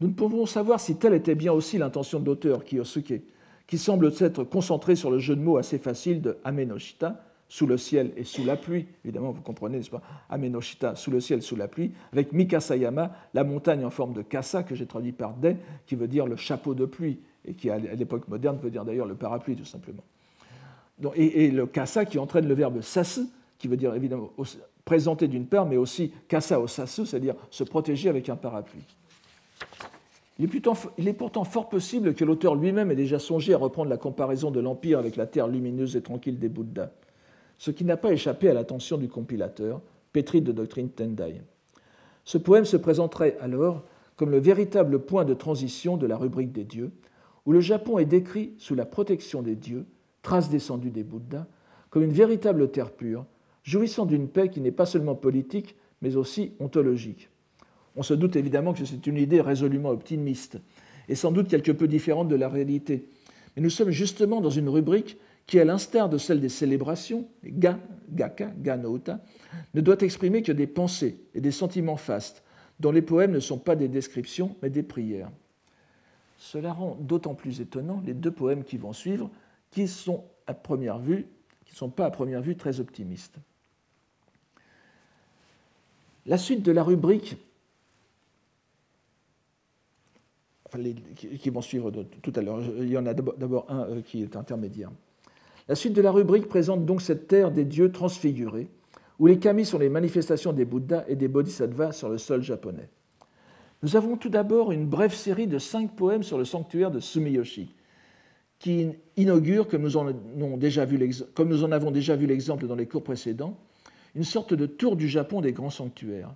[0.00, 3.22] Nous ne pouvons savoir si telle était bien aussi l'intention de l'auteur, Kiyosuke,
[3.68, 7.78] qui semble s'être concentré sur le jeu de mots assez facile de Amenoshita, sous le
[7.78, 8.86] ciel et sous la pluie.
[9.04, 13.44] Évidemment, vous comprenez, n'est-ce pas Amenoshita, sous le ciel, sous la pluie, avec Mikasayama, la
[13.44, 15.54] montagne en forme de kasa, que j'ai traduit par de,
[15.86, 19.06] qui veut dire le chapeau de pluie, et qui, à l'époque moderne, veut dire d'ailleurs
[19.06, 20.02] le parapluie, tout simplement.
[21.14, 23.26] et, le kasa qui entraîne le verbe sasu,
[23.58, 24.30] qui veut dire évidemment
[24.84, 28.84] présenter d'une part, mais aussi kasa au sasu, c'est-à-dire se protéger avec un parapluie.
[30.38, 34.50] Il est pourtant fort possible que l'auteur lui-même ait déjà songé à reprendre la comparaison
[34.50, 36.90] de l'Empire avec la terre lumineuse et tranquille des Bouddhas
[37.58, 39.82] ce qui n'a pas échappé à l'attention du compilateur,
[40.12, 41.42] pétri de doctrine Tendai.
[42.24, 43.84] Ce poème se présenterait alors
[44.16, 46.90] comme le véritable point de transition de la rubrique des dieux,
[47.46, 49.86] où le Japon est décrit sous la protection des dieux,
[50.22, 51.46] trace descendue des Bouddhas,
[51.90, 53.24] comme une véritable terre pure,
[53.62, 57.30] jouissant d'une paix qui n'est pas seulement politique, mais aussi ontologique.
[57.98, 60.60] On se doute évidemment que c'est une idée résolument optimiste,
[61.08, 63.08] et sans doute quelque peu différente de la réalité.
[63.56, 65.18] Mais nous sommes justement dans une rubrique
[65.48, 67.76] qui, à l'instar de celle des célébrations, ga,
[68.12, 68.52] gaka,
[69.74, 72.44] ne doit exprimer que des pensées et des sentiments fastes,
[72.78, 75.32] dont les poèmes ne sont pas des descriptions, mais des prières.
[76.38, 79.28] Cela rend d'autant plus étonnant les deux poèmes qui vont suivre,
[79.72, 81.26] qui sont à première vue,
[81.64, 83.38] qui ne sont pas à première vue très optimistes.
[86.26, 87.38] La suite de la rubrique,
[91.16, 91.90] qui vont suivre
[92.22, 94.90] tout à l'heure, il y en a d'abord un euh, qui est intermédiaire.
[95.68, 98.68] La suite de la rubrique présente donc cette terre des dieux transfigurés,
[99.18, 102.88] où les kami sont les manifestations des Bouddhas et des Bodhisattvas sur le sol japonais.
[103.82, 107.70] Nous avons tout d'abord une brève série de cinq poèmes sur le sanctuaire de Sumiyoshi,
[108.58, 110.12] qui inaugure, comme nous en,
[111.34, 113.56] comme nous en avons déjà vu l'exemple dans les cours précédents,
[114.14, 116.34] une sorte de tour du Japon des grands sanctuaires.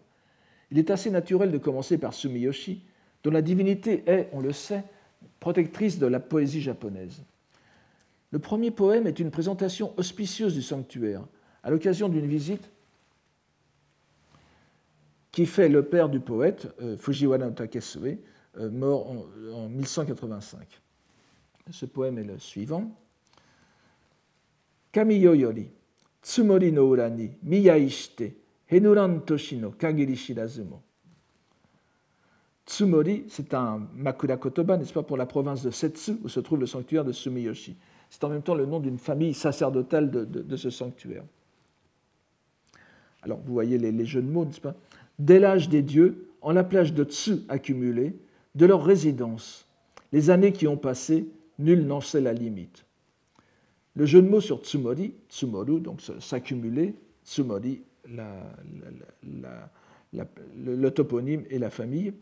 [0.70, 2.80] Il est assez naturel de commencer par Sumiyoshi,
[3.24, 4.84] dont la divinité est, on le sait,
[5.40, 7.22] protectrice de la poésie japonaise.
[8.30, 11.22] Le premier poème est une présentation auspicieuse du sanctuaire,
[11.62, 12.70] à l'occasion d'une visite
[15.30, 18.18] qui fait le père du poète, euh, Fujiwara Takesue,
[18.58, 19.10] euh, mort
[19.54, 20.80] en, 1185.
[21.70, 22.92] Ce poème est le suivant.
[24.92, 25.70] Kamiyo yori,
[26.22, 28.36] tsumori no ura ni miyai shite,
[28.70, 29.20] henuran
[29.78, 30.16] kagiri.
[32.66, 36.60] Tsumori, c'est un Makura Kotoba, n'est-ce pas, pour la province de Setsu, où se trouve
[36.60, 37.76] le sanctuaire de Sumiyoshi.
[38.08, 41.24] C'est en même temps le nom d'une famille sacerdotale de, ce sanctuaire.
[43.22, 44.74] Alors, vous voyez les, jeux de mots, n'est-ce pas?
[45.18, 48.16] Dès l'âge des dieux, en la plage de Tsu accumulée,
[48.54, 49.66] de leur résidence.
[50.12, 51.26] Les années qui ont passé,
[51.58, 52.84] nul n'en sait la limite.
[53.94, 56.94] Le jeu de mots sur Tsumori, Tsumoru, donc s'accumuler,
[57.24, 57.82] Tsumori,
[60.12, 62.12] le, toponyme et la famille.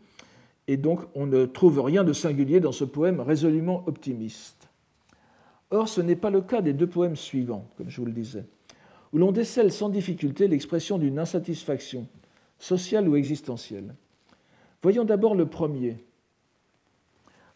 [0.67, 4.69] Et donc, on ne trouve rien de singulier dans ce poème résolument optimiste.
[5.71, 8.45] Or, ce n'est pas le cas des deux poèmes suivants, comme je vous le disais,
[9.13, 12.07] où l'on décèle sans difficulté l'expression d'une insatisfaction
[12.59, 13.95] sociale ou existentielle.
[14.83, 15.97] Voyons d'abord le premier,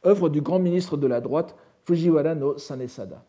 [0.06, 3.24] œuvre du grand ministre de la droite, Fujiwara no Sanesada.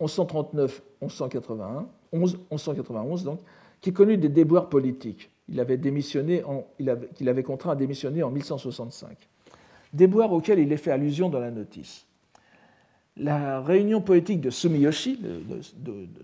[0.00, 3.40] 1139-1181, 1191 donc,
[3.80, 5.30] qui connut des déboires politiques.
[5.48, 9.16] Il avait avait, qu'il avait contraint à démissionner en 1165.
[9.92, 12.06] Déboires auxquels il est fait allusion dans la notice.
[13.16, 15.20] La réunion poétique de Sumiyoshi,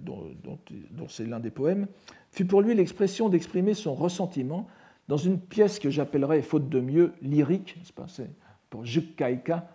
[0.00, 1.86] dont c'est l'un des poèmes,
[2.32, 4.66] fut pour lui l'expression d'exprimer son ressentiment
[5.06, 7.76] dans une pièce que j'appellerais, faute de mieux, lyrique,
[8.08, 8.30] c'est
[8.70, 9.68] pour Jukkaika,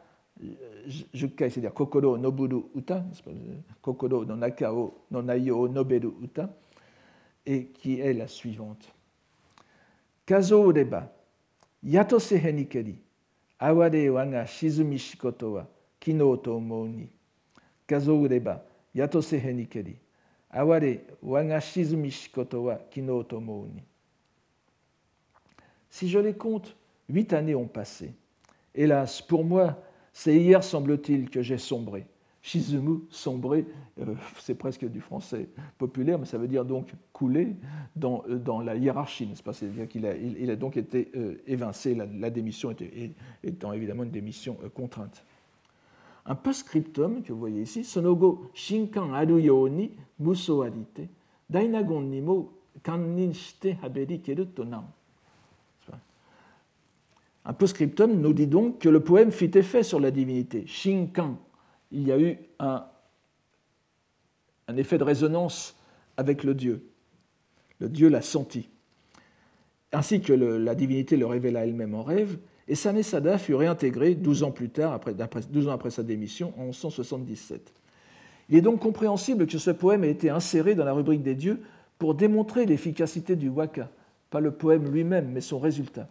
[1.13, 3.05] Jukkai, c'est-à-dire Kokoro Noburu Uta,
[3.81, 6.49] Kokoro no Nakao no Noberu Uta,
[7.45, 8.94] et qui est la suivante.
[10.25, 11.09] Kazo ureba,
[11.83, 12.95] yatose henikeri,
[13.59, 15.67] aware wanga shizumi shikoto wa
[15.99, 17.09] kino to omou ni.
[17.87, 18.61] Kazo ureba,
[18.93, 19.99] yatose henikeri,
[25.89, 26.75] si je les compte,
[27.09, 28.13] huit années ont passé.
[28.73, 29.77] Hélas, pour moi,
[30.13, 32.05] c'est hier, semble-t-il, que j'ai sombré.
[32.45, 33.65] Shizumu, sombré,
[33.99, 37.55] euh, c'est presque du français populaire, mais ça veut dire donc couler
[37.95, 39.51] dans, euh, la hiérarchie, n'est-ce pas?
[39.51, 42.75] C'est-à-dire qu'il a, donc été euh, évincé, la, démission
[43.43, 45.25] étant évidemment une démission contrainte.
[46.27, 49.41] Un post-scriptum que vous voyez ici, Sonogo Shinkan aru
[49.71, 49.89] ni
[50.19, 51.09] muso arite,
[51.49, 54.63] dainagon ni mo kannin shite haberi keru to
[57.43, 60.67] Un post-scriptum nous dit donc que le poème fit effet sur la divinité.
[60.67, 61.39] Shinkan,
[61.95, 62.83] il y a eu un,
[64.75, 65.75] effet de résonance
[66.17, 66.85] avec le Dieu.
[67.79, 68.69] Le Dieu l'a senti.
[69.93, 72.37] Ainsi que la divinité le révéla elle-même en rêve,
[72.67, 76.65] et Sanesada fut réintégré 12 ans plus tard, après, 12 ans après sa démission, en
[76.65, 77.73] 1177.
[78.49, 81.61] Il est donc compréhensible que ce poème ait été inséré dans la rubrique des dieux
[81.97, 83.89] pour démontrer l'efficacité du waka,
[84.29, 86.09] pas le poème lui-même, mais son résultat.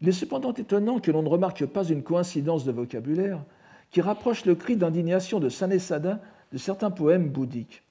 [0.00, 3.44] Il est cependant étonnant que l'on ne remarque pas une coïncidence de vocabulaire
[3.90, 6.20] qui rapproche le cri d'indignation de Sanesada
[6.52, 7.82] de certains poèmes bouddhiques.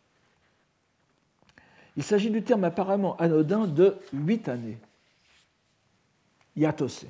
[1.95, 4.77] Il s'agit du terme apparemment anodin de huit années,
[6.55, 7.05] yatose.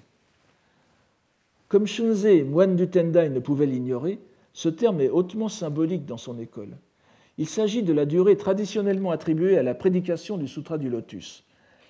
[1.67, 4.19] Comme Shunzei, moine du Tendai, ne pouvait l'ignorer,
[4.53, 6.77] ce terme est hautement symbolique dans son école.
[7.37, 11.43] Il s'agit de la durée traditionnellement attribuée à la prédication du Sutra du Lotus,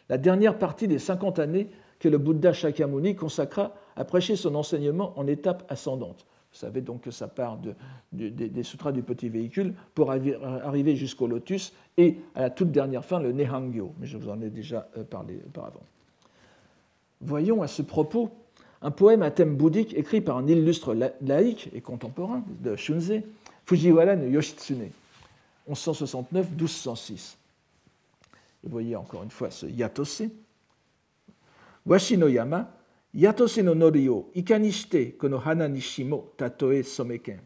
[0.09, 1.69] la dernière partie des 50 années
[1.99, 6.26] que le Bouddha Shakyamuni consacra à prêcher son enseignement en étape ascendante.
[6.51, 7.59] Vous savez donc que ça part
[8.11, 13.19] des sutras du petit véhicule pour arriver jusqu'au lotus et à la toute dernière fin,
[13.19, 13.93] le Nehangyo.
[13.99, 15.83] Mais je vous en ai déjà euh, parlé auparavant.
[17.21, 18.31] Voyons à ce propos
[18.81, 23.23] un poème à thème bouddhique écrit par un illustre laïc et contemporain de Shunzei,
[23.65, 24.89] Fujiwara no Yoshitsune,
[25.69, 27.35] 1169-1206.
[28.63, 30.23] Vous voyez encore une fois ce yatose.
[31.85, 32.69] Washi no yama,
[33.13, 34.31] yatose no nori o
[35.17, 35.69] kono hana
[36.37, 37.39] tatoe someken.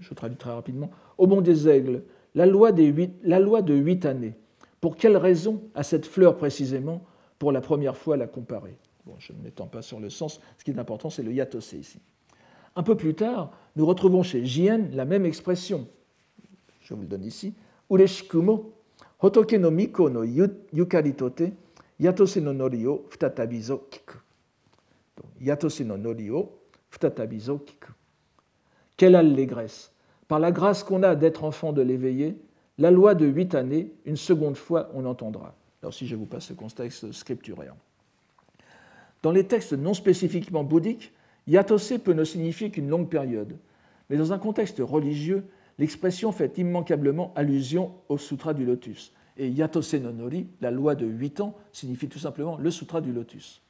[0.00, 0.90] Je traduis très rapidement.
[1.18, 2.02] Au bon des aigles,
[2.34, 4.34] la loi de huit années.
[4.80, 7.04] Pour quelle raison à cette fleur précisément
[7.38, 8.76] pour la première fois la comparer?
[9.06, 11.74] Bon, je ne m'étends pas sur le sens, ce qui est important, c'est le yatose
[11.74, 11.98] ici.
[12.76, 15.86] Un peu plus tard, nous retrouvons chez Jien la même expression.
[16.82, 17.54] Je vous le donne ici.
[17.88, 18.72] Ureshikumo,
[19.22, 21.52] hotoke no miko no yukaritote,
[22.00, 24.18] yatose no nori o futatabizo kiku.
[25.40, 26.50] Yatose no nori o
[27.00, 27.92] kiku.
[28.96, 29.92] Quelle allégresse
[30.28, 32.36] Par la grâce qu'on a d'être enfant de l'éveillé,
[32.78, 35.54] la loi de huit années, une seconde fois, on entendra.
[35.82, 37.76] Alors si je vous passe ce contexte scripturéen.
[39.22, 41.12] Dans les textes non spécifiquement bouddhiques,
[41.46, 43.56] yatose peut ne signifier qu'une longue période,
[44.08, 45.44] mais dans un contexte religieux,
[45.78, 49.12] l'expression fait immanquablement allusion au Sutra du Lotus.
[49.36, 49.96] Et yatose
[50.60, 53.62] la loi de huit ans, signifie tout simplement le Sutra du Lotus.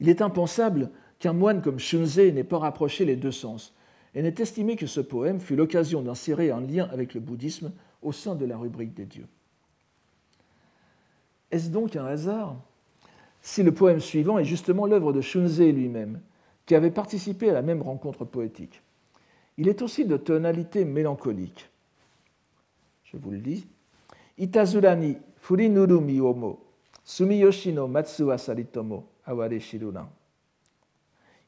[0.00, 3.74] Il est impensable qu'un moine comme Shunzei n'ait pas rapproché les deux sens,
[4.14, 8.12] et n'ait estimé que ce poème fut l'occasion d'insérer un lien avec le bouddhisme au
[8.12, 9.26] sein de la rubrique des dieux.
[11.50, 12.56] Est-ce donc un hasard
[13.42, 16.20] si le poème suivant est justement l'œuvre de Shunzei lui-même,
[16.64, 18.82] qui avait participé à la même rencontre poétique?
[19.56, 21.70] Il est aussi de tonalité mélancolique.
[23.04, 23.66] Je vous le dis.
[24.36, 26.58] Itazurani furinuru miyomo,
[27.04, 30.08] sumiyoshi no matsuwa saritomo, aware shiruran.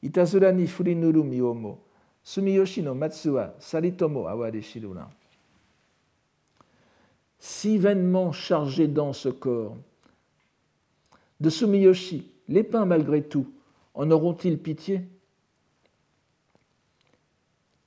[0.01, 1.77] Itazurani furinuru miyomo,
[2.23, 5.07] sumiyoshi no matsuwa saritomo, aware shiruran.
[7.39, 9.77] Si vainement chargé dans ce corps,
[11.39, 13.47] de Sumiyoshi, les pins malgré tout,
[13.93, 15.01] en auront-ils pitié?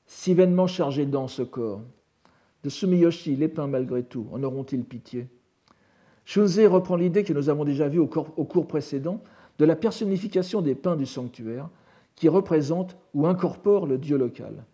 [0.06, 1.82] Si vainement chargés dans ce corps,
[2.62, 5.28] de Sumiyoshi, les pins malgré tout, en auront-ils pitié?
[6.24, 9.20] Shunzei reprend l'idée que nous avons déjà vue au cours précédent
[9.58, 11.68] de la personnification des pins du sanctuaire,
[12.14, 14.64] qui représente ou incorpore le dieu local.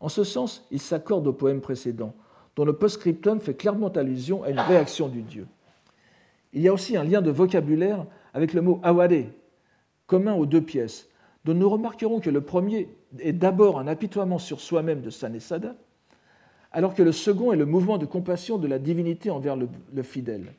[0.00, 2.14] En ce sens, il s'accorde au poème précédent,
[2.56, 5.46] dont le post-scriptum fait clairement allusion à une réaction du dieu.
[6.52, 9.26] Il y a aussi un lien de vocabulaire avec le mot aware,
[10.06, 11.08] commun aux deux pièces,
[11.44, 15.76] dont nous remarquerons que le premier est d'abord un apitoiement sur soi-même de Sanesada,
[16.72, 20.52] alors que le second est le mouvement de compassion de la divinité envers le, fidèle.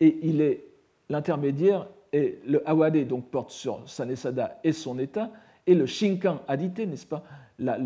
[0.00, 0.64] Et il est
[1.08, 5.32] l'intermédiaire, et le aware donc porte sur Sanesada et son état,
[5.66, 7.24] et le shinkan adité, n'est-ce pas,
[7.58, 7.76] la,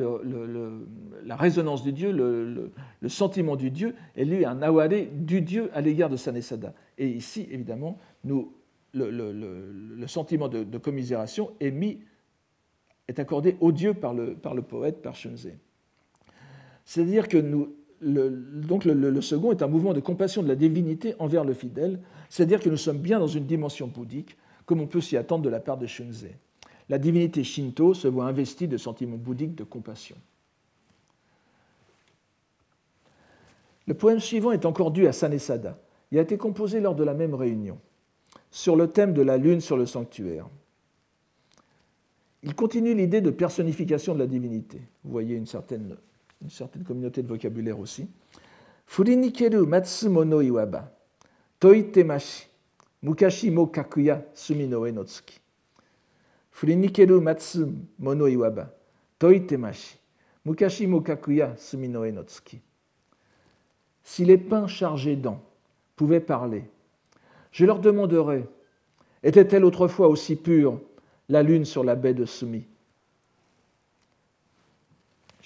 [1.36, 6.10] résonance du Dieu, le, sentiment du Dieu, est lui un aware du Dieu à l'égard
[6.10, 6.74] de Sanesada.
[6.98, 8.52] Et ici, évidemment, nous
[8.94, 15.56] le, sentiment de, commisération est accordé au Dieu par le, poète, par Shunzei.
[16.84, 21.44] C'est-à-dire que nous, donc le, second est un mouvement de compassion de la divinité envers
[21.44, 25.16] le fidèle, c'est-à-dire que nous sommes bien dans une dimension bouddhique, comme on peut s'y
[25.16, 26.36] attendre de la part de Shunzei.
[26.88, 30.16] La divinité Shinto se voit investie de sentiments bouddhiques de compassion.
[33.86, 35.78] Le poème suivant est encore dû à Sanesada.
[36.10, 37.78] Il a été composé lors de la même réunion
[38.50, 40.48] sur le thème de la lune sur le sanctuaire.
[42.42, 44.80] Il continue l'idée de personnification de la divinité.
[45.02, 45.96] Vous voyez une certaine,
[46.42, 48.08] une certaine communauté de vocabulaire aussi.
[48.86, 50.92] Furinikeru matsumono iwaba,
[51.58, 52.46] toitemashi,
[53.02, 55.40] mukashi mo kakuya sumi no enotsuki.
[56.50, 58.70] Furinikeru matsumono iwaba,
[59.18, 59.96] toitemashi,
[60.44, 62.60] mukashi mo kakuya sumi no enotsuki.
[64.02, 65.40] Si les pins chargés d'an
[65.96, 66.64] pouvaient parler,
[67.52, 68.44] je leur demanderai,
[69.22, 70.78] était-elle autrefois aussi pure,
[71.30, 72.66] la lune sur la baie de Sumi?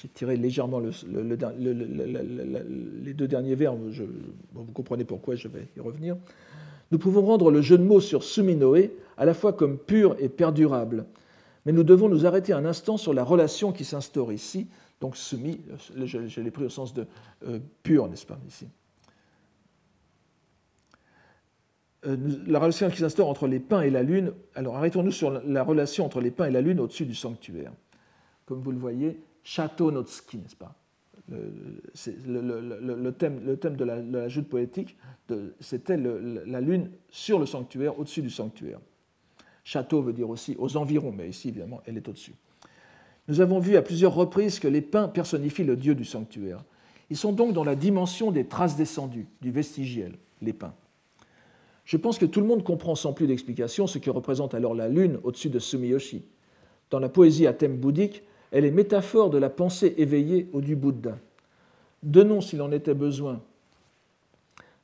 [0.00, 0.92] J'ai tiré légèrement les
[3.14, 6.16] deux derniers vers, vous comprenez pourquoi, je vais y revenir.
[6.92, 10.28] Nous pouvons rendre le jeu de mots sur Suminoé à la fois comme pur et
[10.28, 11.04] perdurable,
[11.66, 14.68] mais nous devons nous arrêter un instant sur la relation qui s'instaure ici.
[15.00, 15.60] Donc Sumi,
[16.04, 17.04] je, l'ai pris au sens de
[17.48, 18.68] euh, pur, n'est-ce pas, ici
[22.06, 24.32] Euh, la relation qui s'instaure entre les pins et la lune.
[24.54, 27.72] Alors arrêtons-nous sur la relation entre les pins et la lune au-dessus du sanctuaire.
[28.46, 29.18] Comme vous le voyez,
[29.48, 30.74] château Notski, n'est-ce pas?
[31.30, 34.96] Le, thème, le thème de la, de joute poétique,
[35.58, 38.78] c'était la lune sur le sanctuaire, au-dessus du sanctuaire.
[39.64, 42.34] Château veut dire aussi aux environs, mais ici, évidemment, elle est au-dessus.
[43.26, 46.62] Nous avons vu à plusieurs reprises que les pins personnifient le dieu du sanctuaire.
[47.10, 50.74] Ils sont donc dans la dimension des traces descendues, du vestigiel, les pins.
[51.86, 54.88] Je pense que tout le monde comprend sans plus d'explication ce que représente alors la
[54.88, 56.22] lune au-dessus de Sumiyoshi.
[56.90, 60.76] Dans la poésie à thème bouddhique, elle est métaphore de la pensée éveillée au du
[60.76, 61.18] Bouddha.
[62.02, 63.40] Donnons, s'il en était besoin,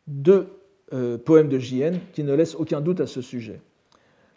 [0.07, 0.49] deux
[0.93, 3.61] euh, poèmes de JN qui ne laissent aucun doute à ce sujet.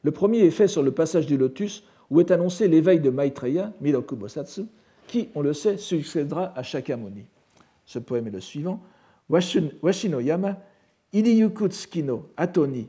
[0.04, 3.74] Le premier est fait sur le passage du lotus où est annoncé l'éveil de Maitreya,
[3.82, 4.62] Miroku Bosatsu,
[5.08, 7.26] qui, on le sait, succédera à Shakyamuni.
[7.86, 8.82] Ce poème est le suivant.
[9.30, 10.58] Washino Yama
[11.14, 11.70] Iriyuku
[12.04, 12.88] no Atoni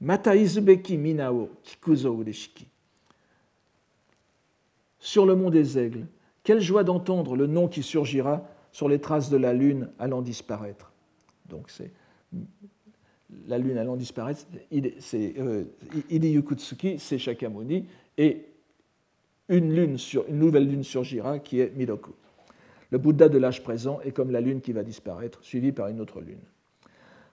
[0.00, 2.66] Mata izubeki minao kikuzo ureshiki.
[5.02, 6.06] Sur le mont des aigles,
[6.44, 10.92] quelle joie d'entendre le nom qui surgira sur les traces de la lune allant disparaître.
[11.48, 11.90] Donc c'est
[13.48, 14.46] la lune allant disparaître,
[15.00, 15.64] c'est euh,
[16.98, 17.86] c'est Shakyamuni,
[18.16, 18.46] et
[19.48, 19.96] une, lune
[20.28, 22.12] une nouvelle lune surgira qui est Miroku.
[22.90, 26.00] Le Bouddha de l'âge présent est comme la lune qui va disparaître, suivie par une
[26.00, 26.38] autre lune.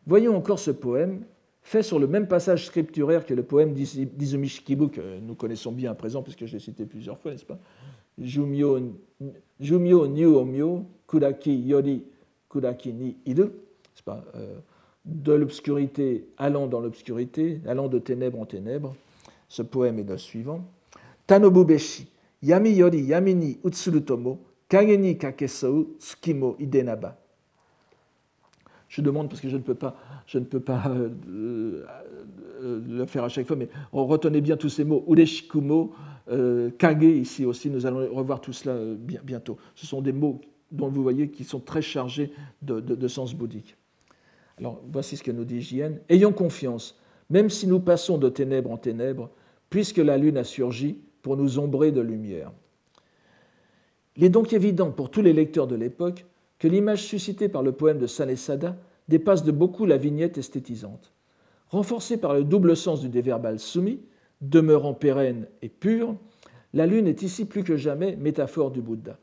[0.07, 1.24] Voyons encore ce poème,
[1.62, 5.95] fait sur le même passage scripturaire que le poème d'Izumi que nous connaissons bien à
[5.95, 7.60] présent, puisque je l'ai cité plusieurs fois, n'est-ce pas?
[8.18, 8.80] Jumyo,
[9.60, 10.03] Jumyo
[10.39, 12.03] Omyo, Kuraki Yori
[12.49, 13.51] Kuraki ni Iru,
[14.07, 14.60] euh,
[15.05, 18.95] De l'obscurité allant dans l'obscurité, allant de ténèbres en ténèbres.
[19.47, 20.66] Ce poème est le suivant.
[21.28, 22.07] Tanobubeshi,
[22.41, 27.18] Yami Yori Yamini Utsurutomo, Kageni Kakesou, Tsukimo Idenaba
[28.90, 31.10] je demande parce que je ne peux pas, je ne peux pas euh,
[32.62, 35.06] euh, le faire à chaque fois, mais retenez bien tous ces mots.
[35.08, 35.94] Ureshikumo,
[36.32, 38.76] euh, kage ici aussi, nous allons revoir tout cela
[39.24, 39.58] bientôt.
[39.76, 42.34] Ce sont des mots dont vous voyez qui sont très chargés
[42.64, 43.76] de, sens bouddhique.
[44.58, 45.94] Alors voici ce que nous dit Jien.
[46.10, 49.30] Ayons confiance, même si nous passons de ténèbres en ténèbres,
[49.70, 52.52] puisque la lune a surgi pour nous ombrer de lumière.
[54.18, 56.26] Il est donc évident pour tous les lecteurs de l'époque
[56.60, 61.12] que l'image suscitée par le poème de Sanesada dépasse de beaucoup la vignette esthétisante.
[61.70, 63.99] Renforcée par le double sens du déverbal soumis,
[64.41, 66.16] demeurant pérenne et pure,
[66.74, 69.18] la lune est ici plus que jamais métaphore du Bouddha.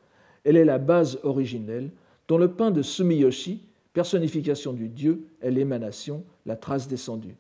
[0.44, 1.90] Elle est la base originelle
[2.28, 3.62] dont le pain de Sumiyoshi,
[3.92, 7.36] personnification du Dieu, est l'émanation, la trace descendue.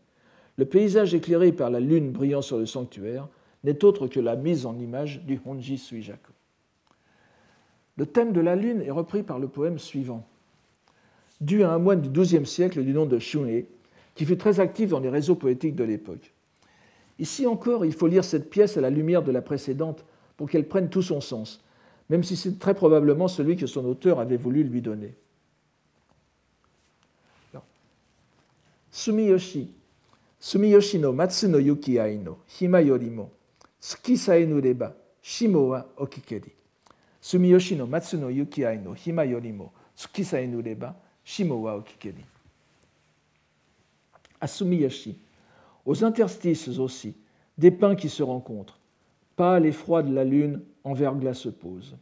[0.56, 3.28] Le paysage éclairé par la lune brillant sur le sanctuaire
[3.64, 6.32] n'est autre que la mise en image du Honji Suijaku.
[7.96, 10.26] Le thème de la lune est repris par le poème suivant,
[11.40, 13.64] dû à un moine du XIIe siècle du nom de Shun'e,
[14.14, 16.32] qui fut très actif dans les réseaux poétiques de l'époque.
[17.18, 20.04] Ici encore, il faut lire cette pièce à la lumière de la précédente
[20.36, 21.62] pour qu'elle prenne tout son sens,
[22.10, 25.14] même si c'est très probablement celui que son auteur avait voulu lui donner.
[28.90, 29.70] Sumiyoshi,
[30.40, 33.30] Sumiyoshi no Matsu Yuki no Hima yorimo,
[33.78, 36.52] Tsuki saenureba, Shimo okikeri.
[37.26, 42.24] Sumiyoshi no Matsu no Yuki no Hima yorimo tsuki sae nureba shimo wa okikeri.
[44.40, 45.18] À Sumiyoshi,
[45.84, 47.16] aux interstices aussi,
[47.58, 48.78] des pins qui se rencontrent,
[49.34, 51.96] pâle et froid de la lune en verglas se pose.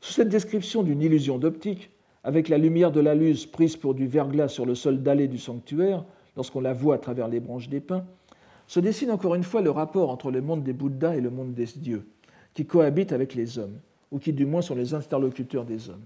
[0.00, 1.90] Sous cette description d'une illusion d'optique,
[2.22, 5.38] avec la lumière de la luz prise pour du verglas sur le sol dallé du
[5.38, 6.04] sanctuaire,
[6.36, 8.04] lorsqu'on la voit à travers les branches des pins,
[8.68, 11.52] se dessine encore une fois le rapport entre le monde des Bouddhas et le monde
[11.52, 12.06] des dieux
[12.58, 13.78] qui cohabitent avec les hommes,
[14.10, 16.02] ou qui du moins sont les interlocuteurs des hommes.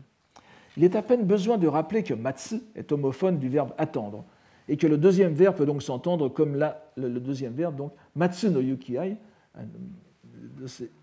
[0.76, 4.22] Il est à peine besoin de rappeler que matsu est homophone du verbe attendre,
[4.68, 8.50] et que le deuxième verbe peut donc s'entendre comme la, le, deuxième verbe, donc matsu
[8.50, 9.16] no yukiai,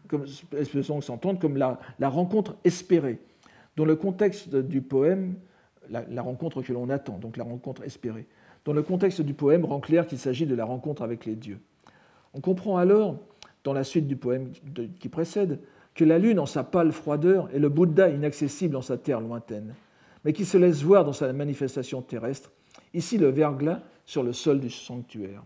[0.07, 0.27] comme,
[1.01, 3.17] s'entendre comme la, la, rencontre espérée,
[3.75, 5.33] dans le contexte du poème,
[5.89, 8.27] la, la rencontre que l'on attend, donc la rencontre espérée.
[8.65, 11.59] Dans le contexte du poème rend clair qu'il s'agit de la rencontre avec les dieux.
[12.35, 13.17] On comprend alors
[13.63, 14.51] dans la suite du poème
[14.99, 15.59] qui précède,
[15.95, 19.75] que la lune en sa pâle froideur est le Bouddha inaccessible en sa terre lointaine,
[20.23, 22.51] mais qui se laisse voir dans sa manifestation terrestre,
[22.93, 25.43] ici le verglas sur le sol du sanctuaire.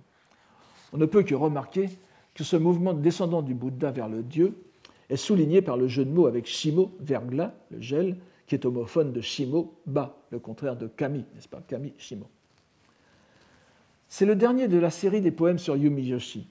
[0.92, 1.90] On ne peut que remarquer
[2.36, 4.54] que ce mouvement descendant du Bouddha vers le Dieu
[5.10, 9.12] est souligné par le jeu de mots avec Shimo, verglas, le gel, qui est homophone
[9.12, 11.62] de Shimo, bas, le contraire de Kami, n'est-ce pas?
[11.68, 12.28] Kami, Shimo.
[14.08, 16.48] C'est le dernier de la série des poèmes sur Yumiyoshi.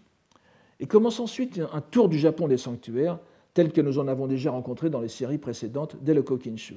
[0.82, 3.20] Et commence ensuite un tour du Japon des sanctuaires,
[3.54, 6.74] tel que nous en avons déjà rencontré dans les séries précédentes dès le Kokinshu.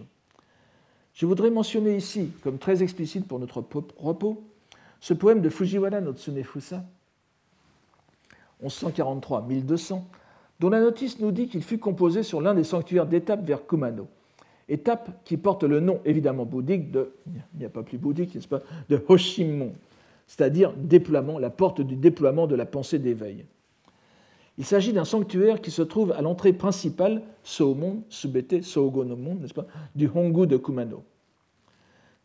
[1.16, 3.64] Je voudrais mentionner ici, comme très explicite pour notre
[3.98, 4.44] repos,
[5.00, 6.86] ce poème de Fujiwara no Tsunefusa,
[8.64, 10.04] 1143-1200,
[10.60, 14.08] dont la notice nous dit qu'il fut composé sur l'un des sanctuaires d'étape vers Kumano,
[14.70, 18.48] étape qui porte le nom évidemment bouddhique de, il n'y a pas plus bouddhique, n'est-ce
[18.48, 19.72] pas, de Hoshimon,
[20.28, 23.46] c'est-à-dire déploiement, la porte du déploiement de la pensée d'éveil.
[24.58, 29.68] Il s'agit d'un sanctuaire qui se trouve à l'entrée principale, Soomon, Subete, Soogonomon, n'est-ce pas,
[29.96, 31.04] du Hongu de Kumano.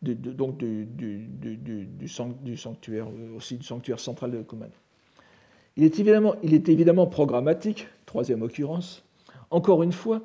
[0.01, 4.71] donc du, sanctuaire, aussi du sanctuaire central de Kumano.
[5.77, 9.03] Il est, évidemment, programmatique, troisième occurrence,
[9.49, 10.21] encore une fois,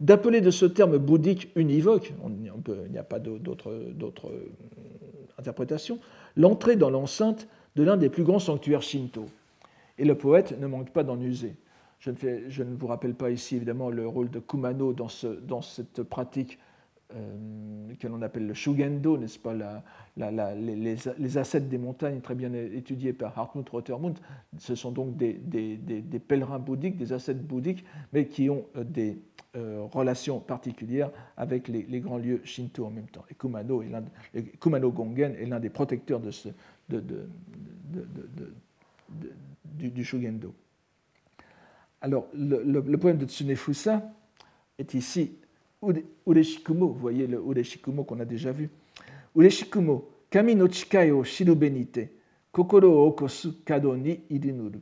[0.00, 4.54] d'appeler de ce terme bouddhique univoque, il n'y a pas d'autre euh,
[5.38, 5.98] interprétation,
[6.36, 9.26] l'entrée dans l'enceinte de l'un des plus grands sanctuaires shinto.
[9.98, 11.56] Et le poète ne manque pas d'en user.
[11.98, 12.10] Je
[12.62, 16.58] ne, vous rappelle pas ici évidemment le rôle de Kumano dans, ce, dans cette pratique
[17.14, 19.54] euh, que l'on appelle le Shugendo, n'est-ce pas,
[20.16, 24.18] les, les, ascètes des montagnes, très bien étudiés par Hartmut Rotermund.
[24.58, 25.40] Ce sont donc des,
[26.26, 29.18] pèlerins bouddhiques, des ascètes bouddhiques, mais qui ont euh, des
[29.56, 33.24] euh, relations particulières avec les, grands lieux Shinto en même temps.
[33.30, 36.48] Et Kumano Gongen est l'un des protecteurs de ce,
[36.88, 37.28] de,
[39.74, 40.54] du, Shugendo.
[42.00, 44.02] Alors, le, le poème de Tsunefusa
[44.78, 45.32] est ici
[46.26, 48.70] Ureshikumo, vous voyez le Ureshikumo qu'on a déjà vu.
[49.34, 52.10] Ureshikumo, kami no chikai o shirube nite,
[52.52, 54.80] kokoro o okosu kado ni irinuru.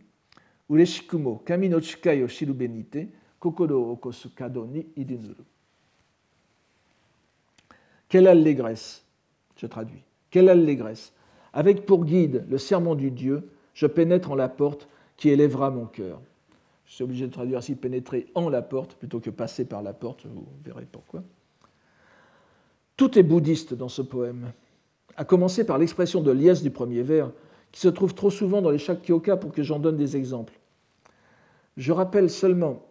[0.69, 3.09] Ureshikumo, kami no chikai o shirube nite,
[3.41, 5.45] kokoro o okosu kado ni irinuru.
[8.09, 9.03] Quelle allégresse,
[9.57, 11.13] je traduis, quelle allégresse.
[11.53, 15.87] Avec pour guide le serment du Dieu, je pénètre en la porte qui élèvera mon
[15.87, 16.21] cœur.
[16.87, 19.93] Je suis obligé de traduire ainsi pénétrer en la porte plutôt que passer par la
[19.93, 21.23] porte, vous verrez pourquoi.
[22.97, 24.53] Tout est bouddhiste dans ce poème,
[25.17, 27.31] à commencer par l'expression de liesse du premier vers,
[27.73, 30.55] qui se trouve trop souvent dans les Shakyoka pour que j'en donne des exemples.
[31.77, 32.87] Je rappelle seulement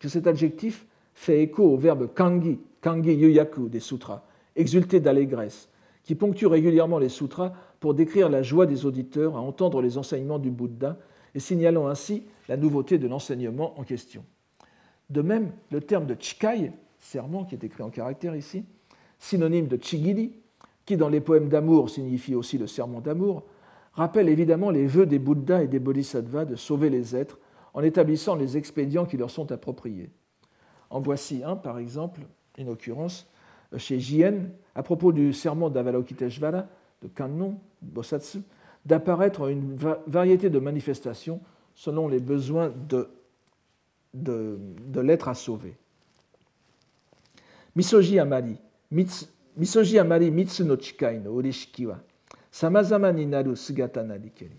[0.00, 0.84] que cet adjectif
[1.14, 4.24] fait écho au verbe kangi, kangi yuyaku des sutras,
[4.56, 5.68] exulter d'allégresse,
[6.02, 10.38] qui ponctue régulièrement les sutras pour décrire la joie des auditeurs à entendre les enseignements
[10.38, 10.96] du Bouddha
[11.34, 14.24] et signalant ainsi la nouveauté de l'enseignement en question.
[15.10, 18.64] De même, le terme de chikai, serment qui est écrit en caractère ici,
[19.18, 20.32] synonyme de chigiri,
[20.84, 23.44] qui dans les poèmes d'amour signifie aussi le serment d'amour,
[23.92, 27.38] rappelle évidemment les vœux des Bouddhas et des Bodhisattvas de sauver les êtres
[27.74, 30.10] en établissant les expédients qui leur sont appropriés.
[30.90, 32.20] En voici un, par exemple,
[32.56, 33.26] une occurrence,
[33.76, 36.66] chez Jien, à propos du serment d'Avalokiteshvara,
[37.14, 38.42] Kannon, Bosatsu,
[38.84, 39.76] d'apparaître une
[40.06, 41.40] variété de manifestations
[41.74, 43.08] selon les besoins de,
[44.14, 45.76] de, l'être à sauver.
[47.74, 48.56] Misoji amari,
[48.90, 49.26] mitsu,
[49.56, 50.00] misoji
[50.30, 51.98] mitsu no chikai no urishiki wa
[52.50, 54.56] samazama ni naru sugata narikeri.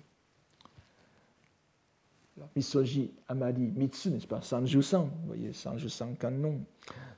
[2.55, 6.59] Misoji amari mitsu, n'est-ce pas Sanjusan, vous voyez, Sanjusan kanon.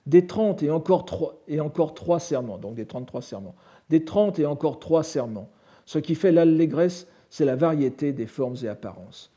[0.05, 3.55] Des 30 et encore, 3, et encore 3 serments, donc des 33 serments.
[3.89, 5.49] Des 30 et encore 3 serments
[5.89, 9.31] ce qui fait l'allégresse, c'est la variété des formes et apparences.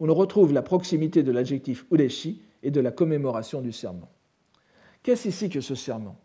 [0.00, 4.10] On retrouve la proximité de l'adjectif ureshi et de la commémoration du serment.
[5.02, 6.16] Qu'est-ce ici que ce serment?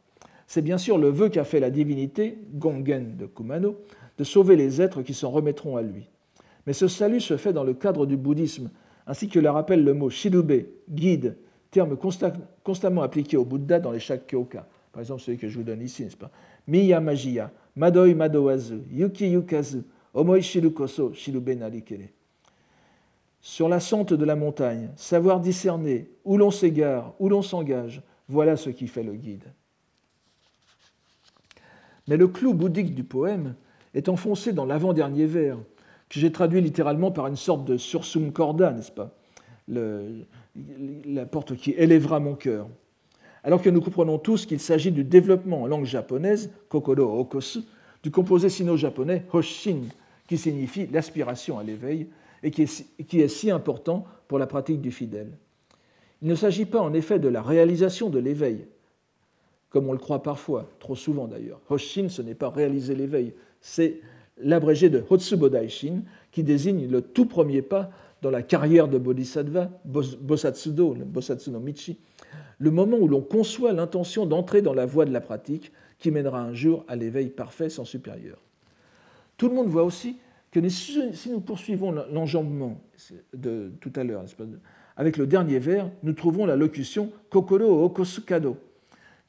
[0.48, 3.78] C'est bien sûr le vœu qu'a fait la divinité, Gongen de Kumano,
[4.18, 6.10] de sauver les êtres qui s'en remettront à lui.
[6.68, 8.72] Mais ce salut se fait dans le cadre du bouddhisme,
[9.08, 11.38] ainsi que le rappelle le mot shirube, guide,
[11.72, 11.96] terme
[12.64, 14.68] constamment appliqué au Bouddha dans les Shakyoka.
[14.92, 16.32] Par exemple, celui que je vous donne ici, n'est-ce pas?
[16.68, 22.10] Miya Majiya, Madoi Madowazu, Yuki Yukazu, Omoi Shirukoso, Shirube Narikere.
[23.40, 28.58] Sur la sente de la montagne, savoir discerner où l'on s'égare, où l'on s'engage, voilà
[28.58, 29.46] ce qui fait le guide.
[32.10, 33.56] Mais le clou bouddhique du poème
[33.94, 35.58] est enfoncé dans l'avant-dernier vers,
[36.10, 39.16] que j'ai traduit littéralement par une sorte de sursum corda, n'est-ce pas?
[39.70, 42.68] La porte qui élèvera mon cœur
[43.44, 47.60] alors que nous comprenons tous qu'il s'agit du développement en langue japonaise, kokoro okosu,
[48.04, 49.82] du composé sino-japonais hoshin,
[50.28, 52.08] qui signifie l'aspiration à l'éveil
[52.44, 55.32] et qui est, si important pour la pratique du fidèle.
[56.22, 58.66] Il ne s'agit pas en effet de la réalisation de l'éveil,
[59.70, 61.60] comme on le croit parfois, trop souvent d'ailleurs.
[61.70, 64.02] Hoshin, ce n'est pas réaliser l'éveil, c'est
[64.38, 67.90] l'abrégé de Hotsubodaishin, qui désigne le tout premier pas
[68.22, 71.98] dans la carrière de Bodhisattva, Bosatsudo, le Bosatsu no Michi,
[72.58, 76.42] le moment où l'on conçoit l'intention d'entrer dans la voie de la pratique qui mènera
[76.42, 78.38] un jour à l'éveil parfait sans supérieur.
[79.38, 80.18] Tout le monde voit aussi
[80.52, 82.82] que si nous poursuivons l'enjambement
[83.34, 84.26] de tout à l'heure,
[84.98, 88.58] avec le dernier vers, nous trouvons la locution Kokoro Okosukado,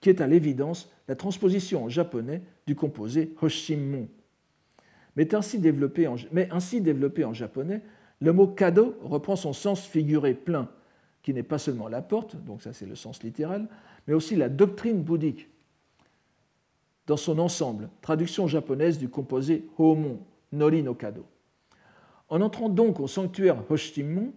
[0.00, 4.08] qui est à l'évidence la transposition en japonais du composé Hoshimon.
[5.16, 7.82] Mais ainsi développé en, mais ainsi développé en japonais,
[8.20, 10.68] le mot kado reprend son sens figuré plein,
[11.22, 13.68] qui n'est pas seulement la porte, donc ça c'est le sens littéral,
[14.06, 15.48] mais aussi la doctrine bouddhique
[17.06, 20.20] dans son ensemble, traduction japonaise du composé Homon,
[20.52, 21.26] Nori no Kado.
[22.28, 24.32] En entrant donc au sanctuaire Hoshimon,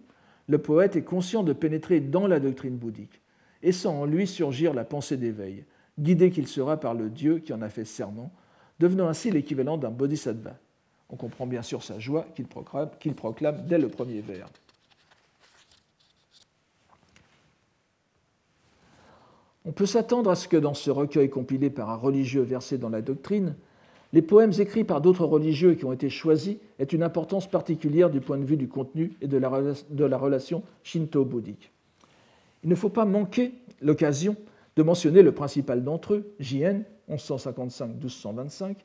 [0.48, 3.22] le poète est conscient de pénétrer dans la doctrine bouddhique
[3.62, 5.66] et sent en lui surgir la pensée d'éveil,
[6.00, 8.32] guidé qu'il sera par le Dieu qui en a fait serment,
[8.80, 10.58] devenant ainsi l'équivalent d'un bodhisattva.
[11.10, 14.50] On comprend bien sûr sa joie qu'il proclame, proclame dès le premier vers.
[19.66, 22.90] On peut s'attendre à ce que dans ce recueil compilé par un religieux versé dans
[22.90, 23.56] la doctrine,
[24.12, 28.22] les poèmes écrits par d'autres religieux qui ont été choisis aient une importance particulière du
[28.22, 31.72] point de vue du contenu et de la, relation shinto-bouddhique.
[32.64, 34.36] Il ne faut pas manquer l'occasion
[34.76, 38.76] de mentionner le principal d'entre eux, Jien, 1155-1225,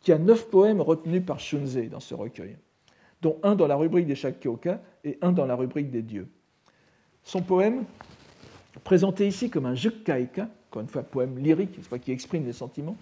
[0.00, 2.56] qui a neuf poèmes retenus par Shunzei dans ce recueil,
[3.20, 6.28] dont un dans la rubrique des Shakkyoka et un dans la rubrique des dieux.
[7.22, 7.84] Son poème,
[8.84, 12.96] présenté ici comme un jukkaika, encore une fois poème lyrique, qui exprime des sentiments,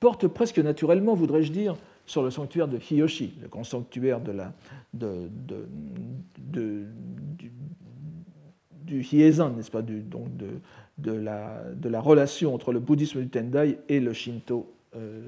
[0.00, 1.76] porte presque naturellement, voudrais-je dire,
[2.06, 4.30] sur le sanctuaire de Hiyoshi, le grand sanctuaire du,
[8.84, 10.28] du n'est-ce pas, donc
[10.98, 15.20] de, la, relation entre le bouddhisme du Tendai et le Shinto euh,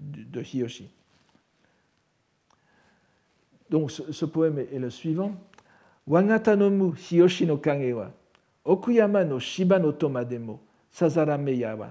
[0.00, 0.88] de Hiyoshi.
[3.70, 5.32] Donc ce, poème est, le suivant.
[6.08, 8.12] Hiyoshi no kage wa
[8.66, 10.60] Okuyama no Shiba no toma demo
[10.90, 11.90] Sazarameya wa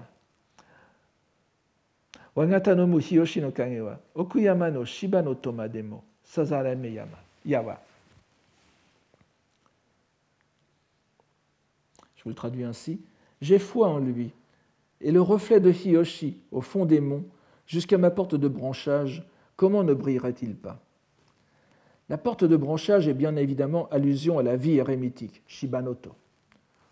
[2.36, 7.06] Wangatanomu Hiyoshi no kage wa Okuyama no Shiba no toma demo Sazarameya
[7.46, 7.80] wa
[12.16, 13.00] Je vous le traduis ainsi.
[13.40, 14.32] J'ai foi en lui
[15.00, 17.24] et le reflet de Hiyoshi au fond des monts,
[17.66, 19.24] jusqu'à ma porte de branchage,
[19.56, 20.80] comment ne brillerait-il pas?
[22.08, 26.14] La porte de branchage est bien évidemment allusion à la vie érémitique, Shibanoto.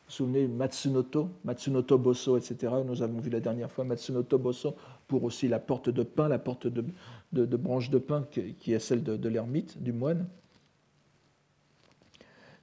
[0.07, 2.72] Vous souvenez Matsunoto, Matsunoto Bosso, etc.
[2.84, 4.74] Nous avons vu la dernière fois Matsunoto Bosso
[5.09, 9.02] pour aussi la porte de pain, la porte de, branche de pain qui est celle
[9.02, 10.26] de, l'ermite, du moine.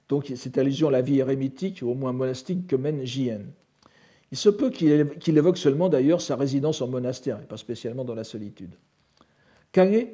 [0.08, 3.40] Donc c'est allusion à la vie érémitique, au moins monastique, que mène Jien.
[4.30, 8.14] Il se peut qu'il évoque seulement d'ailleurs sa résidence en monastère, et pas spécialement dans
[8.14, 8.74] la solitude.
[9.72, 10.06] Kage,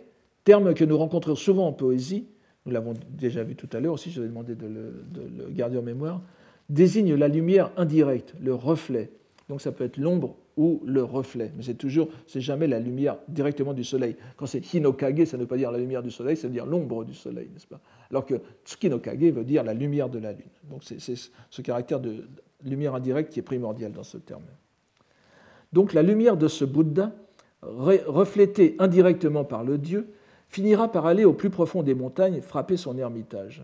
[0.45, 2.27] terme que nous rencontrons souvent en poésie,
[2.65, 5.79] nous l'avons déjà vu tout à l'heure aussi, je vais demander de de le garder
[5.79, 6.23] en mémoire,
[6.69, 9.11] désigne la lumière indirecte, le reflet.
[9.49, 13.17] Donc ça peut être l'ombre ou le reflet, mais c'est toujours, c'est jamais la lumière
[13.29, 14.17] directement du soleil.
[14.37, 16.67] Quand c'est hinokage, ça ne veut pas dire la lumière du soleil, ça veut dire
[16.67, 17.81] l'ombre du soleil, n'est-ce pas?
[18.11, 20.51] Alors que tsukinokage veut dire la lumière de la lune.
[20.69, 22.25] Donc c'est ce caractère de,
[22.65, 24.43] lumière indirecte qui est primordiale dans ce terme.
[25.73, 27.13] Donc la lumière de ce Bouddha,
[27.63, 30.13] reflétée indirectement par le Dieu,
[30.49, 33.63] finira par aller au plus profond des montagnes frapper son ermitage.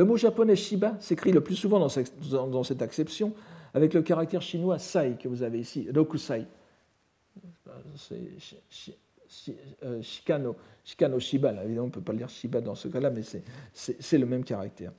[0.00, 3.34] Le mot japonais Shiba s'écrit le plus souvent dans cette acception
[3.74, 6.46] avec le caractère chinois sai que vous avez ici, rokusai.
[7.96, 8.96] C'est
[9.84, 13.20] euh, Shikano, Shikano Shiba, évidemment on ne peut pas lire Shiba dans ce cas-là, mais
[13.74, 14.90] c'est le même caractère.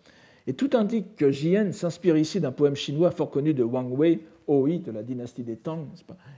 [0.46, 4.20] Et tout indique que Jien s'inspire ici d'un poème chinois fort connu de Wang Wei,
[4.46, 5.88] Oi, de la dynastie des Tang.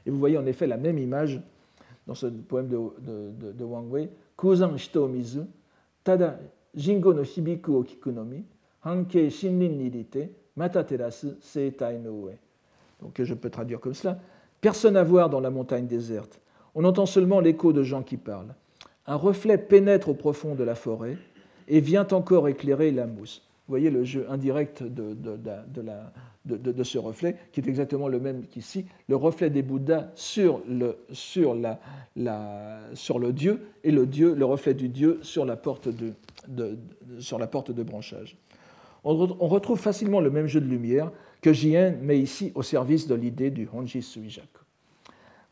[0.06, 1.42] Et vous voyez en effet la même image
[2.08, 4.08] dans ce poème de, Wang Wei.
[4.38, 5.42] Kuzan shito mizu,
[6.02, 6.40] tada
[6.74, 7.84] jingo no hibiku
[8.86, 12.38] o kikunomi, hanke shinrin nirite, mata terasu seitai no ue.
[13.02, 14.20] Donc je peux traduire comme cela.
[14.62, 16.40] Personne à voir dans la montagne déserte.
[16.76, 18.56] On entend seulement l'écho de gens qui parlent.
[19.06, 21.18] Un reflet pénètre au profond de la forêt
[21.68, 23.42] et vient encore éclairer la mousse.
[23.68, 25.16] Vous voyez le jeu indirect de,
[26.46, 30.98] de, ce reflet, qui est exactement le même qu'ici, le reflet des Bouddhas sur le,
[31.12, 31.80] sur, la,
[32.94, 36.78] sur le Dieu, et le, Dieu, le reflet du Dieu sur la porte de,
[37.20, 38.38] sur la porte de branchage.
[39.04, 43.16] On, retrouve facilement le même jeu de lumière que Jien met ici au service de
[43.16, 44.64] l'idée du Honji Suijaku.